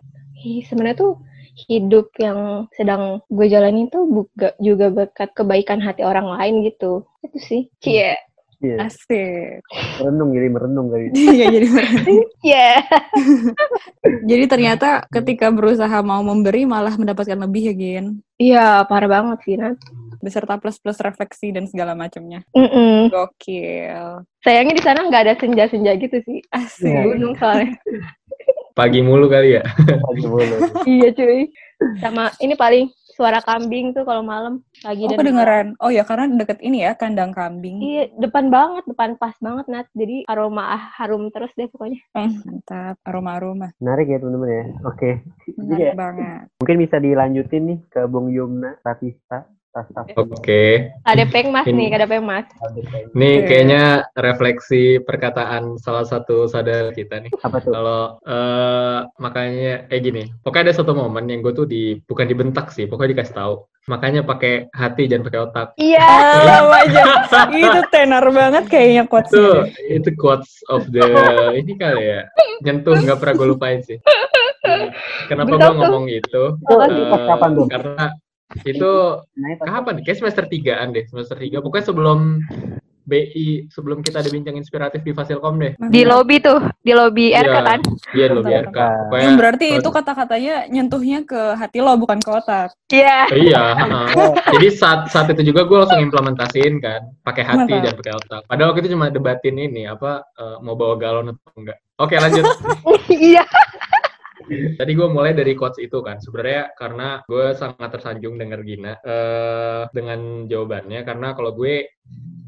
sebenarnya 0.65 0.97
tuh 0.97 1.13
hidup 1.55 2.11
yang 2.19 2.67
sedang 2.75 3.23
gue 3.31 3.47
jalani 3.47 3.87
tuh 3.87 4.03
buka, 4.05 4.51
juga 4.59 4.91
berkat 4.91 5.31
kebaikan 5.31 5.79
hati 5.79 6.03
orang 6.03 6.27
lain 6.35 6.67
gitu 6.67 7.07
itu 7.23 7.37
sih 7.39 7.61
cie 7.79 8.19
Iya. 8.63 8.87
Asik. 8.87 9.61
Merenung 10.01 10.29
jadi 10.31 10.47
merenung 10.49 10.87
kali. 10.89 11.11
Iya 11.35 11.45
jadi 11.53 11.67
cie 12.41 12.69
jadi 14.31 14.43
ternyata 14.49 14.89
ketika 15.11 15.51
berusaha 15.51 15.99
mau 16.01 16.23
memberi 16.25 16.63
malah 16.65 16.95
mendapatkan 16.95 17.37
lebih 17.37 17.71
ya 17.71 17.75
Gin. 17.75 18.05
iya 18.39 18.83
parah 18.87 19.07
banget 19.11 19.37
sih 19.45 19.55
Nat 19.59 19.77
Beserta 20.23 20.57
plus 20.57 20.81
plus 20.81 20.97
refleksi 20.97 21.53
dan 21.53 21.69
segala 21.69 21.93
macamnya. 21.93 22.41
Mm-mm. 22.55 23.13
Gokil. 23.13 24.25
sayangnya 24.41 24.77
di 24.77 24.83
sana 24.85 25.05
nggak 25.09 25.23
ada 25.25 25.33
senja-senja 25.37 25.91
gitu 25.97 26.17
sih 26.25 26.39
Asik. 26.53 26.89
Iya. 26.89 27.01
gunung 27.05 27.33
soalnya 27.37 27.73
Pagi 28.75 28.99
mulu 28.99 29.31
kali 29.31 29.55
ya. 29.55 29.63
Pagi 30.05 30.25
boleh. 30.27 30.59
iya 30.83 31.09
cuy 31.15 31.47
sama 31.99 32.31
ini 32.39 32.55
paling 32.55 32.87
suara 33.15 33.39
kambing 33.39 33.95
tuh 33.95 34.03
kalau 34.03 34.19
malam 34.19 34.59
Oh 34.83 34.91
pagi 34.91 35.07
dan 35.07 35.15
malam. 35.15 35.19
kedengeran. 35.23 35.67
Oh 35.79 35.87
ya 35.87 36.03
karena 36.03 36.27
deket 36.35 36.59
ini 36.59 36.83
ya 36.83 36.91
kandang 36.91 37.31
kambing. 37.31 37.79
Iya, 37.79 38.11
depan 38.19 38.51
banget, 38.51 38.83
depan 38.83 39.15
pas 39.15 39.31
banget 39.39 39.65
Nat. 39.71 39.87
Jadi 39.95 40.27
aroma 40.27 40.75
harum 40.99 41.31
terus 41.31 41.51
deh 41.55 41.71
pokoknya. 41.71 41.99
Eh, 42.19 42.27
mantap. 42.43 42.99
Aroma-aroma. 43.07 43.71
Menarik 43.79 44.11
ya 44.11 44.19
teman-teman 44.19 44.49
ya. 44.51 44.63
Oke. 44.83 45.23
Jadi 45.47 45.55
Menarik 45.55 45.87
ya, 45.87 45.93
banget. 45.95 46.43
mungkin 46.59 46.77
bisa 46.77 46.95
dilanjutin 46.99 47.63
nih 47.71 47.79
ke 47.87 48.01
Bung 48.11 48.27
Yumna 48.27 48.75
Ratista. 48.83 49.47
Oke. 50.15 50.87
Ada 51.03 51.27
pengmas 51.27 51.67
nih, 51.67 51.91
ada 51.91 52.07
pengmas. 52.07 52.47
Nih 53.11 53.43
kayaknya 53.43 54.07
refleksi 54.15 55.03
perkataan 55.03 55.75
salah 55.75 56.07
satu 56.07 56.47
saudara 56.47 56.95
kita 56.95 57.19
nih. 57.19 57.31
Apa 57.43 57.59
tuh? 57.59 57.75
Kalau 57.75 58.01
eh 58.23 58.99
makanya 59.19 59.83
eh 59.91 59.99
gini, 59.99 60.31
pokoknya 60.47 60.71
ada 60.71 60.75
satu 60.79 60.95
momen 60.95 61.27
yang 61.27 61.43
gue 61.43 61.51
tuh 61.51 61.67
di 61.67 61.99
bukan 62.07 62.23
dibentak 62.23 62.71
sih, 62.71 62.87
pokoknya 62.87 63.19
dikasih 63.19 63.35
tahu. 63.35 63.55
Makanya 63.85 64.25
pakai 64.25 64.71
hati 64.73 65.05
jangan 65.11 65.27
pakai 65.29 65.39
otak. 65.43 65.67
Iya. 65.77 66.07
Ah, 66.07 66.63
aja. 66.81 67.03
Itu 67.51 67.79
tenar 67.91 68.25
banget 68.31 68.65
kayaknya 68.71 69.05
Itu 69.05 69.11
quotes-nya. 69.11 69.69
itu 69.91 70.09
quotes 70.17 70.51
of 70.71 70.87
the 70.89 71.03
ini 71.53 71.75
kali 71.75 72.15
ya. 72.15 72.21
Nyentuh 72.63 72.95
nggak 72.95 73.19
pernah 73.19 73.35
gue 73.37 73.47
lupain 73.51 73.83
sih. 73.83 73.99
Kenapa 75.29 75.53
gue 75.53 75.73
ngomong 75.83 76.09
itu? 76.09 76.43
Itu 76.63 77.03
kapan 77.27 77.49
tuh? 77.53 77.67
karena 77.69 78.09
itu 78.63 78.91
Nah, 79.35 79.49
itu 79.51 79.63
kapan? 79.63 79.99
Kayak 79.99 80.17
semester 80.23 80.43
3-an 80.47 80.87
deh, 80.93 81.03
semester 81.05 81.35
3. 81.35 81.59
Pokoknya 81.59 81.85
sebelum 81.85 82.19
BI, 83.05 83.69
sebelum 83.69 84.01
kita 84.01 84.17
ada 84.17 84.33
bincang 84.33 84.57
inspiratif 84.57 85.05
di 85.05 85.13
Fasilkom 85.13 85.61
deh. 85.61 85.77
Di 85.93 86.01
lobby 86.01 86.41
tuh, 86.41 86.57
di 86.81 86.89
lobby 86.89 87.37
RK 87.37 87.53
Iya. 87.53 87.61
kan. 87.61 87.79
Iya 88.17 88.25
lo 88.33 88.41
Mantap, 88.41 88.49
biar 88.49 88.63
mantap. 88.65 88.89
Pokoknya 89.05 89.21
Yang 89.21 89.35
berarti 89.37 89.65
itu 89.77 89.89
kata-katanya 89.93 90.55
nyentuhnya 90.73 91.19
ke 91.21 91.41
hati 91.53 91.79
lo 91.85 91.93
bukan 92.01 92.17
ke 92.17 92.29
otak. 92.33 92.69
Iya. 92.89 93.29
Iya, 93.29 93.61
heeh. 93.77 94.05
jadi 94.57 94.67
saat 94.73 94.99
saat 95.13 95.29
itu 95.29 95.53
juga 95.53 95.69
gue 95.69 95.77
langsung 95.77 96.01
implementasiin 96.01 96.81
kan, 96.81 97.01
pakai 97.21 97.43
hati 97.45 97.77
Mantap. 97.77 97.85
dan 97.85 97.93
pakai 97.93 98.13
otak. 98.17 98.41
Padahal 98.49 98.67
waktu 98.73 98.81
itu 98.81 98.97
cuma 98.97 99.13
debatin 99.13 99.53
ini 99.53 99.85
apa 99.85 100.25
eh, 100.25 100.57
mau 100.65 100.73
bawa 100.73 100.97
galon 100.97 101.29
atau 101.29 101.61
enggak. 101.61 101.77
Oke 102.01 102.17
lanjut. 102.17 102.41
Iya. 103.05 103.45
Tadi 104.49 104.91
gue 104.93 105.07
mulai 105.09 105.33
dari 105.33 105.57
quotes 105.57 105.81
itu 105.81 105.99
kan. 106.05 106.21
Sebenarnya 106.21 106.73
karena 106.77 107.21
gue 107.25 107.53
sangat 107.57 107.89
tersanjung 107.97 108.37
denger 108.37 108.61
Gina 108.61 108.93
eh 109.01 109.83
dengan 109.91 110.45
jawabannya 110.45 111.01
karena 111.05 111.33
kalau 111.33 111.51
gue 111.57 111.85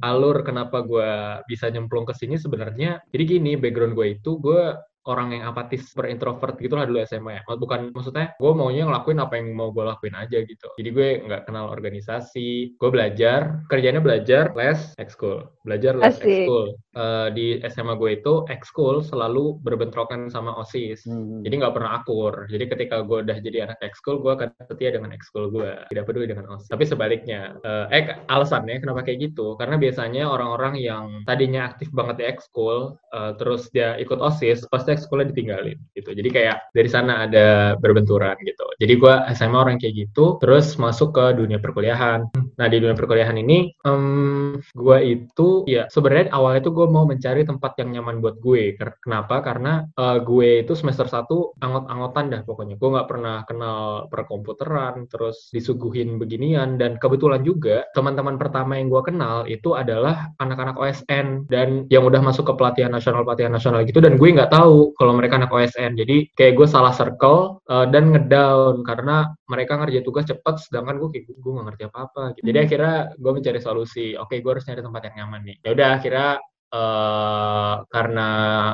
alur 0.05 0.45
kenapa 0.45 0.85
gue 0.85 1.09
bisa 1.49 1.69
nyemplung 1.73 2.05
ke 2.05 2.13
sini 2.13 2.37
sebenarnya 2.37 3.01
jadi 3.09 3.23
gini 3.37 3.57
background 3.57 3.97
gue 3.97 4.07
itu 4.21 4.37
gue 4.37 4.77
orang 5.07 5.33
yang 5.33 5.43
apatis 5.47 5.87
super 5.87 6.11
introvert 6.11 6.59
gitu 6.59 6.75
lah 6.75 6.85
dulu 6.85 7.01
SMA 7.07 7.39
ya 7.39 7.41
bukan 7.47 7.95
maksudnya 7.95 8.35
gue 8.35 8.51
maunya 8.51 8.83
ngelakuin 8.85 9.19
apa 9.23 9.33
yang 9.39 9.55
mau 9.55 9.71
gue 9.71 9.83
lakuin 9.87 10.15
aja 10.19 10.37
gitu 10.43 10.67
jadi 10.75 10.89
gue 10.91 11.09
nggak 11.25 11.41
kenal 11.47 11.71
organisasi 11.71 12.75
gue 12.75 12.89
belajar 12.91 13.63
kerjanya 13.71 14.03
belajar 14.03 14.51
les 14.53 14.93
ekskul 14.99 15.47
belajar 15.63 15.95
les 15.95 16.19
ekskul 16.19 16.75
Eh, 16.97 17.29
di 17.37 17.47
SMA 17.69 17.93
gue 17.93 18.17
itu 18.17 18.41
ekskul 18.49 19.05
selalu 19.05 19.61
berbentrokan 19.61 20.33
sama 20.33 20.57
osis 20.57 21.05
Hmm. 21.05 21.45
jadi 21.45 21.61
nggak 21.61 21.75
pernah 21.77 22.01
akur. 22.01 22.49
Jadi 22.49 22.65
ketika 22.73 23.05
gue 23.05 23.21
udah 23.21 23.37
jadi 23.37 23.69
anak 23.69 23.77
ekskul, 23.85 24.17
gue 24.25 24.33
akan 24.33 24.49
setia 24.65 24.89
dengan 24.89 25.13
ekskul 25.13 25.53
gue. 25.53 25.77
Tidak 25.93 26.03
peduli 26.09 26.25
dengan 26.25 26.49
OSIS. 26.57 26.73
Tapi 26.73 26.89
sebaliknya, 26.89 27.53
eh, 27.61 27.85
eh 27.93 28.03
alasannya 28.25 28.81
kenapa 28.81 29.05
kayak 29.05 29.29
gitu? 29.29 29.53
Karena 29.61 29.77
biasanya 29.77 30.25
orang-orang 30.25 30.81
yang 30.81 31.05
tadinya 31.29 31.69
aktif 31.69 31.93
banget 31.93 32.17
di 32.17 32.25
ekskul, 32.25 32.97
eh, 33.13 33.31
terus 33.37 33.69
dia 33.69 33.93
ikut 34.01 34.17
OSIS, 34.17 34.65
pasti 34.73 34.96
ekskulnya 34.97 35.29
ditinggalin 35.31 35.77
gitu. 35.93 36.09
Jadi 36.11 36.29
kayak 36.33 36.73
dari 36.73 36.89
sana 36.89 37.29
ada 37.29 37.77
berbenturan 37.77 38.35
gitu. 38.43 38.65
Jadi 38.77 38.93
gue 38.97 39.13
SMA 39.33 39.57
orang 39.57 39.77
kayak 39.77 39.95
gitu, 40.07 40.37
terus 40.41 40.75
masuk 40.81 41.13
ke 41.13 41.25
dunia 41.37 41.61
perkuliahan. 41.61 42.29
Nah 42.57 42.67
di 42.69 42.77
dunia 42.77 42.97
perkuliahan 42.97 43.37
ini, 43.37 43.73
em, 43.85 44.57
gue 44.61 44.97
itu 45.05 45.65
ya 45.65 45.89
sebenarnya 45.89 46.33
awalnya 46.33 46.61
tuh 46.65 46.73
gue 46.77 46.87
mau 46.89 47.05
mencari 47.09 47.41
tempat 47.45 47.77
yang 47.81 47.97
nyaman 47.97 48.21
buat 48.21 48.37
gue. 48.41 48.77
Kenapa? 49.01 49.41
Karena 49.41 49.85
eh, 49.85 50.17
gue 50.21 50.65
itu 50.65 50.73
semester 50.77 51.09
1 51.09 51.57
angot-angotan 51.61 52.25
dah 52.33 52.41
pokoknya. 52.45 52.75
Gue 52.77 52.89
nggak 52.93 53.09
pernah 53.09 53.37
kenal 53.49 54.05
perkomputeran, 54.13 55.09
terus 55.09 55.49
disuguhin 55.49 56.21
beginian. 56.21 56.77
Dan 56.77 57.01
kebetulan 57.01 57.41
juga 57.41 57.87
teman-teman 57.97 58.37
pertama 58.37 58.77
yang 58.77 58.93
gue 58.93 59.01
kenal 59.01 59.45
itu 59.49 59.73
adalah 59.73 60.29
anak-anak 60.37 60.77
OSN 60.77 61.49
dan 61.49 61.89
yang 61.89 62.05
udah 62.05 62.21
masuk 62.21 62.45
ke 62.49 62.53
pelatihan 62.53 62.93
nasional 62.93 63.25
pelatihan 63.25 63.53
nasional 63.53 63.81
gitu. 63.83 63.97
Dan 63.97 64.21
gue 64.21 64.29
nggak 64.29 64.53
tahu 64.53 64.76
kalau 64.97 65.13
mereka 65.17 65.39
anak 65.39 65.51
OSN. 65.53 65.97
Jadi 65.97 66.31
kayak 66.33 66.53
gue 66.57 66.67
salah 66.67 66.93
circle 66.93 67.63
eh, 67.67 67.85
dan 67.93 68.13
ngedown 68.13 68.81
karena 68.83 69.29
mereka 69.51 69.79
ngerjain 69.79 70.05
tugas 70.05 70.25
cepet, 70.27 70.55
sedangkan 70.67 70.95
gue 71.01 71.09
kayak 71.13 71.23
gue 71.29 71.51
nggak 71.51 71.67
ngerti 71.73 71.83
apa-apa. 71.89 72.23
Gitu. 72.35 72.43
Jadi 72.51 72.57
akhirnya 72.65 72.95
gue 73.15 73.31
mencari 73.31 73.59
solusi. 73.61 74.07
Oke, 74.15 74.39
gue 74.43 74.51
harus 74.51 74.65
nyari 74.67 74.81
tempat 74.83 75.01
yang 75.11 75.15
nyaman 75.25 75.41
nih. 75.47 75.57
Ya 75.65 75.69
udah 75.75 75.89
akhirnya 75.97 76.29
eh 76.67 77.73
karena 77.87 78.29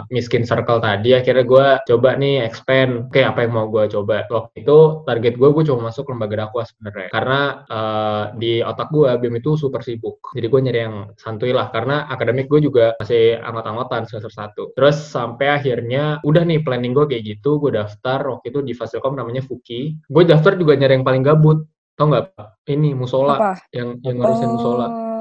miskin 0.10 0.44
circle 0.50 0.82
tadi 0.82 1.14
akhirnya 1.14 1.46
gue 1.46 1.68
coba 1.94 2.10
nih 2.18 2.42
expand. 2.50 3.14
Oke 3.14 3.22
apa 3.22 3.46
yang 3.46 3.54
mau 3.54 3.68
gue 3.70 3.86
coba? 3.94 4.26
Waktu 4.26 4.66
itu 4.66 5.06
target 5.06 5.34
gue 5.38 5.50
gue 5.54 5.64
cuma 5.70 5.94
masuk 5.94 6.10
lembaga 6.10 6.48
dakwah 6.48 6.66
sebenarnya. 6.66 7.10
Karena 7.14 7.40
eh, 7.70 8.24
di 8.42 8.54
otak 8.66 8.90
gue 8.90 9.10
BEM 9.22 9.36
itu 9.42 9.52
super 9.56 9.86
sibuk. 9.86 10.34
Jadi 10.34 10.48
gue 10.50 10.60
nyari 10.66 10.80
yang 10.82 10.96
santuy 11.22 11.54
lah. 11.54 11.70
Karena 11.70 12.10
akademik 12.10 12.50
gue 12.50 12.66
juga 12.66 12.98
masih 12.98 13.38
anggot-anggotan 13.38 14.10
semester 14.10 14.34
satu. 14.34 14.64
Terus 14.74 14.98
sampai 14.98 15.54
akhirnya 15.54 16.18
udah 16.26 16.42
nih 16.50 16.66
planning 16.66 16.98
gue 16.98 17.06
kayak 17.06 17.24
gitu 17.38 17.62
gue 17.62 17.78
daftar 17.78 18.26
waktu 18.26 18.50
itu 18.50 18.60
di 18.66 18.74
Fasilkom 18.74 19.14
namanya 19.14 19.46
Fuki. 19.46 20.02
Gue 20.10 20.26
daftar 20.26 20.58
juga 20.58 20.74
nyari 20.74 20.98
yang 20.98 21.06
paling 21.06 21.22
gabut. 21.22 21.62
Tau 21.94 22.10
nggak? 22.10 22.34
Ini 22.74 22.98
musola. 22.98 23.38
Apa? 23.38 23.54
yang 23.70 24.02
yang 24.02 24.18
ngurusin 24.18 24.50
musola. 24.50 24.88
Oh, 24.90 25.13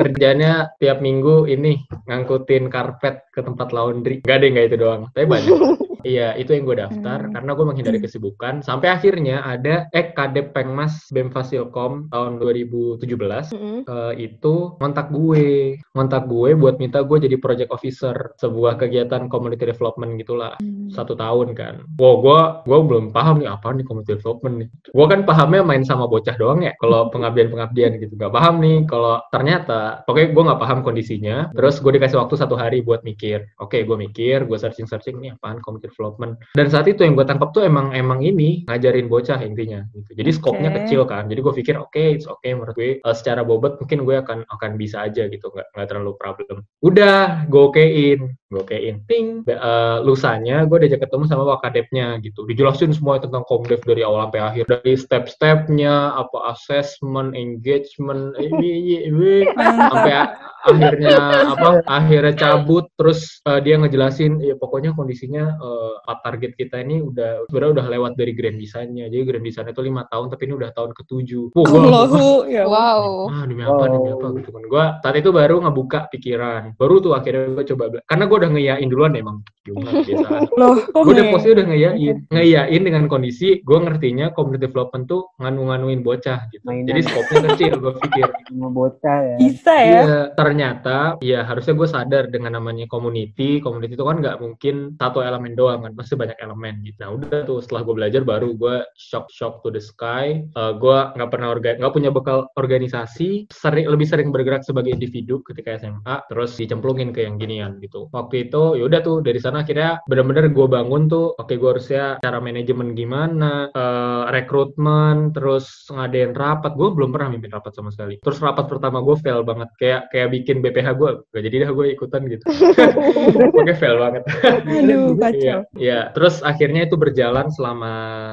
kerjanya 0.00 0.72
tiap 0.80 1.04
minggu 1.04 1.46
ini 1.48 1.84
ngangkutin 2.08 2.72
karpet 2.72 3.28
ke 3.30 3.40
tempat 3.44 3.70
laundry. 3.70 4.20
Gak 4.24 4.42
deh, 4.42 4.48
nggak 4.50 4.66
itu 4.72 4.76
doang. 4.80 5.08
Tapi 5.12 5.26
banyak. 5.28 5.56
Iya, 6.02 6.34
itu 6.36 6.52
yang 6.52 6.64
gue 6.66 6.76
daftar 6.78 7.18
Hmm. 7.22 7.32
karena 7.32 7.50
gue 7.54 7.66
menghindari 7.66 7.98
kesibukan. 7.98 8.54
Sampai 8.62 8.90
akhirnya 8.90 9.42
ada 9.42 9.86
eh 9.90 10.10
Kadep 10.12 10.52
Pengmas 10.52 11.08
BEM 11.08 11.30
Fasilkom 11.30 12.10
tahun 12.10 12.38
2017 12.38 13.50
Mm-mm. 13.54 13.86
eh, 13.86 14.12
itu 14.18 14.76
ngontak 14.78 15.08
gue, 15.10 15.78
ngontak 15.94 16.26
gue 16.26 16.50
buat 16.54 16.76
minta 16.76 17.00
gue 17.02 17.18
jadi 17.22 17.36
project 17.38 17.70
officer 17.70 18.34
sebuah 18.38 18.76
kegiatan 18.76 19.30
community 19.30 19.64
development 19.64 20.18
gitulah 20.18 20.54
satu 20.90 21.14
tahun 21.14 21.54
kan. 21.54 21.86
Wow, 21.96 22.14
gue 22.20 22.40
gue 22.66 22.78
belum 22.82 23.04
paham 23.10 23.40
nih 23.40 23.48
apa 23.48 23.72
nih 23.72 23.84
community 23.86 24.18
development 24.18 24.54
nih. 24.60 24.68
Gue 24.90 25.06
kan 25.08 25.20
pahamnya 25.22 25.62
main 25.62 25.84
sama 25.86 26.04
bocah 26.04 26.34
doang 26.36 26.64
ya. 26.64 26.74
Kalau 26.80 27.08
pengabdian 27.08 27.48
pengabdian 27.48 27.96
gitu 28.00 28.12
nggak 28.16 28.32
paham 28.32 28.58
nih. 28.60 28.84
Kalau 28.88 29.22
ternyata, 29.30 30.02
pokoknya 30.04 30.28
gue 30.32 30.42
nggak 30.48 30.60
paham 30.60 30.78
kondisinya. 30.82 31.36
Terus 31.54 31.78
gue 31.78 31.92
dikasih 31.94 32.18
waktu 32.18 32.34
satu 32.36 32.56
hari 32.58 32.80
buat 32.82 33.04
mikir. 33.04 33.44
Oke, 33.60 33.84
gue 33.84 33.96
mikir, 33.96 34.44
gue 34.44 34.58
searching 34.58 34.88
searching 34.88 35.20
nih 35.20 35.36
apaan 35.36 35.60
community 35.60 35.91
development. 35.92 36.40
Dan 36.56 36.72
saat 36.72 36.88
itu 36.88 37.04
yang 37.04 37.14
gue 37.14 37.28
tangkap 37.28 37.52
tuh 37.52 37.68
emang 37.68 37.92
emang 37.92 38.24
ini 38.24 38.64
ngajarin 38.64 39.12
bocah 39.12 39.38
intinya. 39.44 39.84
Gitu. 39.92 40.16
Jadi 40.16 40.30
skopnya 40.32 40.72
kecil 40.72 41.04
kan. 41.04 41.28
Jadi 41.28 41.44
gue 41.44 41.52
pikir 41.52 41.76
oke, 41.76 42.00
it's 42.00 42.24
okay 42.24 42.56
menurut 42.56 42.72
gue. 42.72 42.98
Eh, 43.04 43.14
secara 43.14 43.44
bobot 43.44 43.76
mungkin 43.78 44.08
gue 44.08 44.16
akan 44.16 44.48
akan 44.48 44.70
bisa 44.80 45.04
aja 45.04 45.28
gitu, 45.28 45.52
nggak 45.52 45.76
nggak 45.76 45.86
terlalu 45.92 46.12
problem. 46.16 46.56
Udah, 46.80 47.44
gue 47.46 47.62
okein, 47.62 48.20
gue 48.48 48.60
okein. 48.64 49.04
Ting, 49.04 49.44
eh, 49.44 49.98
lusanya 50.00 50.64
gue 50.64 50.88
diajak 50.88 51.04
ketemu 51.04 51.24
sama 51.28 51.44
wakadepnya 51.44 52.16
gitu. 52.24 52.48
Dijelasin 52.48 52.96
semua 52.96 53.20
tentang 53.20 53.44
komdev 53.44 53.84
dari 53.84 54.00
awal 54.02 54.26
sampai 54.26 54.42
akhir, 54.42 54.64
dari 54.66 54.94
step-stepnya, 54.96 56.16
apa 56.16 56.56
assessment, 56.56 57.36
engagement, 57.36 58.32
ini, 58.40 59.04
ini, 59.06 59.44
sampai 59.52 60.14
akhirnya 60.62 61.18
apa 61.54 61.82
akhirnya 61.90 62.34
cabut 62.38 62.86
terus 62.94 63.42
eh, 63.50 63.60
dia 63.66 63.74
ngejelasin 63.78 64.38
ya 64.38 64.54
pokoknya 64.54 64.94
kondisinya 64.94 65.58
eh, 66.02 66.18
target 66.22 66.52
kita 66.54 66.76
ini 66.82 67.02
udah 67.02 67.50
sebenarnya 67.50 67.72
udah 67.80 67.86
lewat 67.90 68.12
dari 68.14 68.32
grand 68.32 68.58
design-nya. 68.58 69.10
Jadi 69.10 69.22
grand 69.26 69.46
design 69.46 69.68
itu 69.70 69.82
lima 69.82 70.02
tahun 70.08 70.26
tapi 70.30 70.42
ini 70.48 70.54
udah 70.58 70.70
tahun 70.74 70.90
ketujuh. 70.94 71.44
Wah, 71.54 71.64
gua 71.66 71.80
langsung, 71.82 71.92
Allahu 71.92 72.30
ya. 72.50 72.64
Wow. 72.66 73.02
ah 73.28 73.44
demi 73.44 73.62
apa 73.66 73.84
demi 73.90 74.08
apa? 74.10 74.26
Gitu 74.38 74.50
kan. 74.50 74.62
Gue 74.66 74.84
saat 75.02 75.16
itu 75.18 75.30
baru 75.30 75.56
ngebuka 75.62 75.98
pikiran. 76.12 76.62
Baru 76.78 77.02
tuh 77.02 77.12
akhirnya 77.18 77.52
gue 77.52 77.64
coba 77.74 77.84
karena 78.06 78.24
gue 78.28 78.36
udah 78.38 78.50
ngeyain 78.52 78.88
duluan 78.88 79.12
emang. 79.16 79.38
Gimana 79.62 80.02
Loh, 80.60 80.82
gue 80.82 81.12
udah 81.14 81.26
posnya 81.30 81.52
udah 81.54 81.66
ngeyain 81.70 82.16
ngeyain 82.30 82.82
dengan 82.82 83.06
kondisi 83.06 83.62
gue 83.62 83.78
ngertinya 83.78 84.34
community 84.34 84.66
development 84.66 85.04
tuh 85.08 85.30
nganu-nganuin 85.38 86.02
bocah 86.02 86.50
gitu. 86.50 86.62
Mainan. 86.66 86.92
jadi 86.92 87.00
skopnya 87.06 87.40
kecil 87.54 87.72
gue 87.80 87.94
pikir. 87.98 88.28
Bocah 88.72 89.18
ya. 89.24 89.36
bisa 89.36 89.74
ya? 89.74 89.84
Iya, 89.84 90.20
ternyata 90.32 90.98
ya 91.20 91.40
harusnya 91.44 91.74
gue 91.76 91.88
sadar 91.88 92.24
dengan 92.28 92.56
namanya 92.56 92.84
community, 92.88 93.60
community 93.64 93.96
itu 93.96 94.04
kan 94.04 94.20
nggak 94.20 94.38
mungkin 94.40 94.96
satu 94.96 95.24
elemen 95.24 95.56
doang 95.56 95.71
kan, 95.80 95.92
pasti 95.96 96.14
banyak 96.18 96.36
elemen 96.42 96.84
gitu. 96.84 96.98
Nah 97.00 97.10
udah 97.16 97.40
tuh 97.48 97.58
setelah 97.64 97.82
gue 97.88 97.94
belajar 97.96 98.22
baru 98.26 98.52
gue 98.52 98.76
shock 98.98 99.32
shock 99.32 99.64
to 99.64 99.72
the 99.72 99.80
sky. 99.80 100.44
Eh, 100.44 100.72
gue 100.76 100.98
nggak 101.16 101.30
pernah 101.32 101.48
orga 101.54 101.78
nggak 101.80 101.94
punya 101.94 102.10
bekal 102.12 102.48
organisasi, 102.60 103.48
sering 103.48 103.88
lebih 103.88 104.06
sering 104.06 104.28
bergerak 104.28 104.62
sebagai 104.66 104.92
individu 104.92 105.40
ketika 105.46 105.80
SMA, 105.80 106.26
terus 106.28 106.54
dicemplungin 106.58 107.10
ke 107.16 107.24
yang 107.24 107.40
ginian 107.40 107.80
gitu. 107.80 108.12
Waktu 108.12 108.50
itu 108.50 108.76
ya 108.76 108.84
udah 108.86 109.00
tuh 109.00 109.16
dari 109.24 109.40
sana 109.40 109.64
akhirnya 109.64 110.02
bener-bener 110.04 110.52
gue 110.52 110.66
bangun 110.68 111.08
tuh, 111.08 111.32
oke 111.38 111.54
gue 111.54 111.70
harusnya 111.72 112.20
cara 112.20 112.38
manajemen 112.38 112.92
gimana, 112.92 113.72
eh, 113.72 114.22
rekrutmen, 114.30 115.32
terus 115.32 115.88
ngadain 115.88 116.36
rapat. 116.36 116.76
Gue 116.76 116.92
belum 116.92 117.10
pernah 117.14 117.32
mimpin 117.32 117.52
rapat 117.52 117.72
sama 117.72 117.88
sekali. 117.94 118.20
Terus 118.20 118.38
rapat 118.42 118.68
pertama 118.68 119.00
gue 119.00 119.16
fail 119.20 119.40
banget, 119.46 119.68
kayak 119.80 120.12
kayak 120.12 120.28
bikin 120.34 120.60
BPH 120.60 120.88
gue, 120.98 121.10
gak 121.32 121.42
jadi 121.42 121.56
dah 121.68 121.70
gue 121.72 121.86
ikutan 121.94 122.22
gitu. 122.28 122.44
Pokoknya 123.52 123.76
fail 123.78 123.96
banget. 123.98 124.22
Aduh, 124.44 125.14
Iya, 125.32 125.61
iya. 125.76 126.10
Terus 126.12 126.40
akhirnya 126.42 126.86
itu 126.86 126.96
berjalan 126.98 127.48
selama 127.52 127.92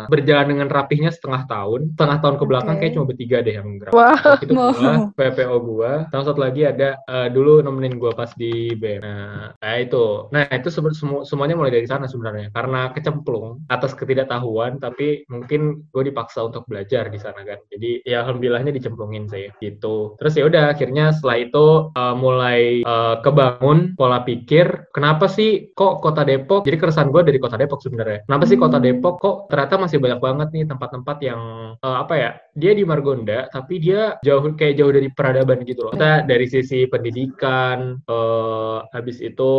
berjalan 0.10 0.48
dengan 0.56 0.68
rapihnya 0.68 1.12
setengah 1.14 1.46
tahun. 1.46 1.94
Setengah 1.96 2.18
tahun 2.24 2.36
ke 2.42 2.46
belakang 2.46 2.76
Oke. 2.78 2.82
kayak 2.86 2.94
cuma 2.98 3.06
bertiga 3.10 3.38
deh 3.46 3.56
yang 3.56 3.70
gerak. 3.80 3.94
Wah. 3.94 4.20
Waktu 4.20 4.46
itu 4.46 4.54
Wow. 4.60 4.74
gua, 4.76 4.94
PPO 5.16 5.56
gua, 5.64 5.94
sama 6.12 6.24
satu 6.28 6.40
lagi 6.42 6.62
ada 6.68 7.00
eh, 7.08 7.28
dulu 7.32 7.64
nemenin 7.64 7.96
gua 7.96 8.12
pas 8.12 8.32
di 8.36 8.74
BEM. 8.76 9.02
Nah, 9.02 9.56
nah 9.56 9.76
itu. 9.80 10.28
Nah, 10.34 10.44
itu 10.52 10.70
semu- 10.70 11.24
semuanya 11.24 11.56
mulai 11.56 11.72
dari 11.74 11.88
sana 11.88 12.06
sebenarnya. 12.06 12.52
Karena 12.52 12.92
kecemplung 12.92 13.64
atas 13.70 13.96
ketidaktahuan, 13.96 14.78
tapi 14.82 15.24
mungkin 15.30 15.88
gue 15.94 16.04
dipaksa 16.10 16.46
untuk 16.46 16.66
belajar 16.68 17.08
di 17.08 17.20
sana 17.20 17.42
kan. 17.46 17.60
Jadi 17.72 18.04
ya 18.04 18.24
alhamdulillahnya 18.26 18.76
dicemplungin 18.76 19.30
sih 19.32 19.48
gitu. 19.60 20.16
Terus 20.20 20.34
ya 20.36 20.44
udah 20.48 20.64
akhirnya 20.74 21.16
setelah 21.16 21.38
itu 21.40 21.66
eh, 21.96 22.16
mulai 22.16 22.60
eh, 22.84 23.16
kebangun 23.24 23.96
pola 23.96 24.22
pikir, 24.24 24.92
kenapa 24.94 25.26
sih 25.32 25.72
kok 25.74 26.02
Kota 26.04 26.24
Depok? 26.24 26.66
Jadi 26.68 26.78
keresahan 26.78 27.10
gue 27.10 27.19
dari 27.26 27.40
Kota 27.42 27.56
Depok 27.60 27.82
sebenarnya. 27.84 28.26
Kenapa 28.26 28.44
sih 28.48 28.58
Kota 28.60 28.78
Hmm. 28.80 28.86
Depok 28.86 29.16
kok 29.20 29.36
ternyata 29.52 29.76
masih 29.80 29.98
banyak 30.00 30.20
banget 30.20 30.48
nih 30.56 30.66
tempat-tempat 30.70 31.18
yang 31.26 31.42
eh, 31.80 31.98
apa 32.00 32.14
ya? 32.16 32.32
Dia 32.56 32.72
di 32.76 32.84
Margonda 32.88 33.50
tapi 33.52 33.80
dia 33.82 34.16
jauh 34.24 34.44
kayak 34.56 34.76
jauh 34.80 34.92
dari 34.94 35.10
peradaban 35.12 35.64
gitu 35.64 35.90
loh. 35.90 35.94
Kita 35.96 36.24
dari 36.24 36.46
sisi 36.48 36.86
pendidikan 36.88 38.00
eh 38.06 38.78
habis 38.94 39.20
itu 39.20 39.52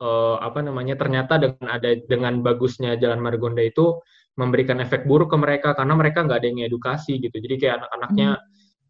eh, 0.00 0.36
apa 0.38 0.58
namanya? 0.62 0.94
Ternyata 0.94 1.40
dengan 1.40 1.66
ada 1.68 1.90
dengan 2.06 2.40
bagusnya 2.44 2.94
Jalan 2.98 3.18
Margonda 3.22 3.62
itu 3.62 3.98
memberikan 4.38 4.78
efek 4.78 5.02
buruk 5.10 5.34
ke 5.34 5.38
mereka 5.38 5.74
karena 5.74 5.98
mereka 5.98 6.22
nggak 6.22 6.38
ada 6.38 6.46
yang 6.46 6.62
edukasi 6.70 7.18
gitu. 7.18 7.42
Jadi 7.42 7.54
kayak 7.58 7.74
anak-anaknya 7.82 8.38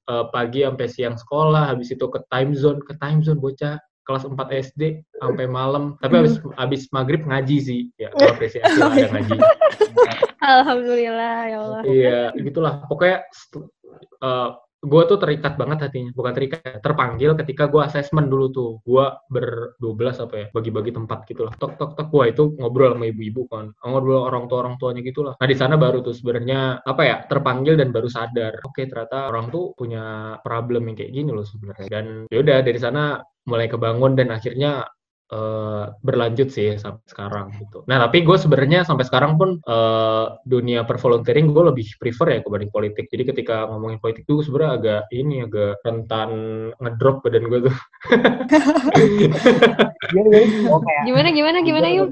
eh, 0.09 0.25
pagi 0.33 0.61
sampai 0.64 0.87
siang 0.88 1.17
sekolah, 1.17 1.73
habis 1.73 1.88
itu 1.93 2.05
ke 2.09 2.21
time 2.29 2.53
zone, 2.53 2.81
ke 2.85 2.93
time 3.01 3.21
zone 3.25 3.41
bocah 3.41 3.81
kelas 4.09 4.25
4 4.25 4.64
SD 4.73 5.05
sampai 5.21 5.44
malam. 5.44 6.01
Tapi 6.01 6.25
habis 6.25 6.35
habis 6.57 6.83
maghrib 6.97 7.29
ngaji 7.29 7.57
sih, 7.61 7.81
ya 8.01 8.09
gue 8.16 8.25
apresiasi 8.25 8.81
lah 8.81 8.88
ada 8.88 9.09
ngaji. 9.14 9.37
Alhamdulillah 10.40 11.37
ya 11.44 11.59
Allah. 11.61 11.83
Iya, 11.85 12.21
gitulah. 12.40 12.88
Pokoknya 12.88 13.29
gue 14.79 15.03
tuh 15.11 15.19
terikat 15.19 15.59
banget 15.59 15.79
hatinya, 15.83 16.11
bukan 16.14 16.33
terikat, 16.38 16.79
terpanggil 16.79 17.35
ketika 17.35 17.67
gue 17.67 17.83
asesmen 17.83 18.31
dulu 18.31 18.47
tuh. 18.55 18.71
Gue 18.87 19.07
ber 19.27 19.75
12 19.83 20.23
apa 20.23 20.35
ya, 20.38 20.47
bagi-bagi 20.55 20.95
tempat 20.95 21.27
gitu 21.27 21.43
lah. 21.47 21.55
Tok 21.59 21.75
tok 21.75 21.99
tok, 21.99 22.09
wah 22.14 22.27
itu 22.31 22.55
ngobrol 22.59 22.95
sama 22.95 23.11
ibu-ibu 23.11 23.51
kan, 23.51 23.75
ngobrol 23.83 24.23
orang 24.23 24.47
tua 24.47 24.59
orang 24.62 24.75
tuanya 24.79 25.03
gitu 25.03 25.27
lah. 25.27 25.35
Nah 25.35 25.49
di 25.51 25.57
sana 25.59 25.75
baru 25.75 25.99
tuh 26.03 26.14
sebenarnya 26.14 26.87
apa 26.87 27.03
ya, 27.03 27.17
terpanggil 27.27 27.75
dan 27.75 27.91
baru 27.91 28.07
sadar. 28.07 28.62
Oke 28.62 28.87
ternyata 28.87 29.27
orang 29.27 29.51
tuh 29.51 29.75
punya 29.75 30.37
problem 30.47 30.87
yang 30.87 30.97
kayak 30.97 31.12
gini 31.14 31.31
loh 31.35 31.47
sebenarnya. 31.47 31.91
Dan 31.91 32.07
yaudah 32.31 32.62
dari 32.62 32.79
sana 32.79 33.19
mulai 33.49 33.67
kebangun 33.67 34.12
dan 34.14 34.29
akhirnya 34.31 34.85
eh, 35.29 35.85
berlanjut 36.01 36.49
sih 36.49 36.77
sampai 36.81 37.05
sekarang 37.09 37.47
gitu. 37.57 37.85
Nah 37.85 38.01
tapi 38.03 38.25
gue 38.25 38.37
sebenarnya 38.37 38.85
sampai 38.85 39.05
sekarang 39.05 39.37
pun 39.37 39.61
eh, 39.61 40.27
dunia 40.45 40.85
pervolunteering 40.88 41.53
gue 41.53 41.64
lebih 41.75 41.87
prefer 42.01 42.38
ya 42.38 42.41
kebanding 42.41 42.73
politik. 42.73 43.07
Jadi 43.12 43.23
ketika 43.35 43.69
ngomongin 43.69 44.01
politik 44.01 44.25
tuh 44.25 44.41
sebenarnya 44.41 44.73
agak 44.79 45.03
ini 45.12 45.45
agak 45.45 45.81
rentan 45.85 46.31
ngedrop 46.81 47.21
badan 47.25 47.45
gue 47.49 47.61
tuh. 47.69 47.77
Jadi 50.09 50.29
oh, 50.73 50.81
kayak 50.81 51.03
Gimana 51.09 51.29
gimana 51.33 51.59
gimana 51.64 51.88
yuk? 51.93 52.09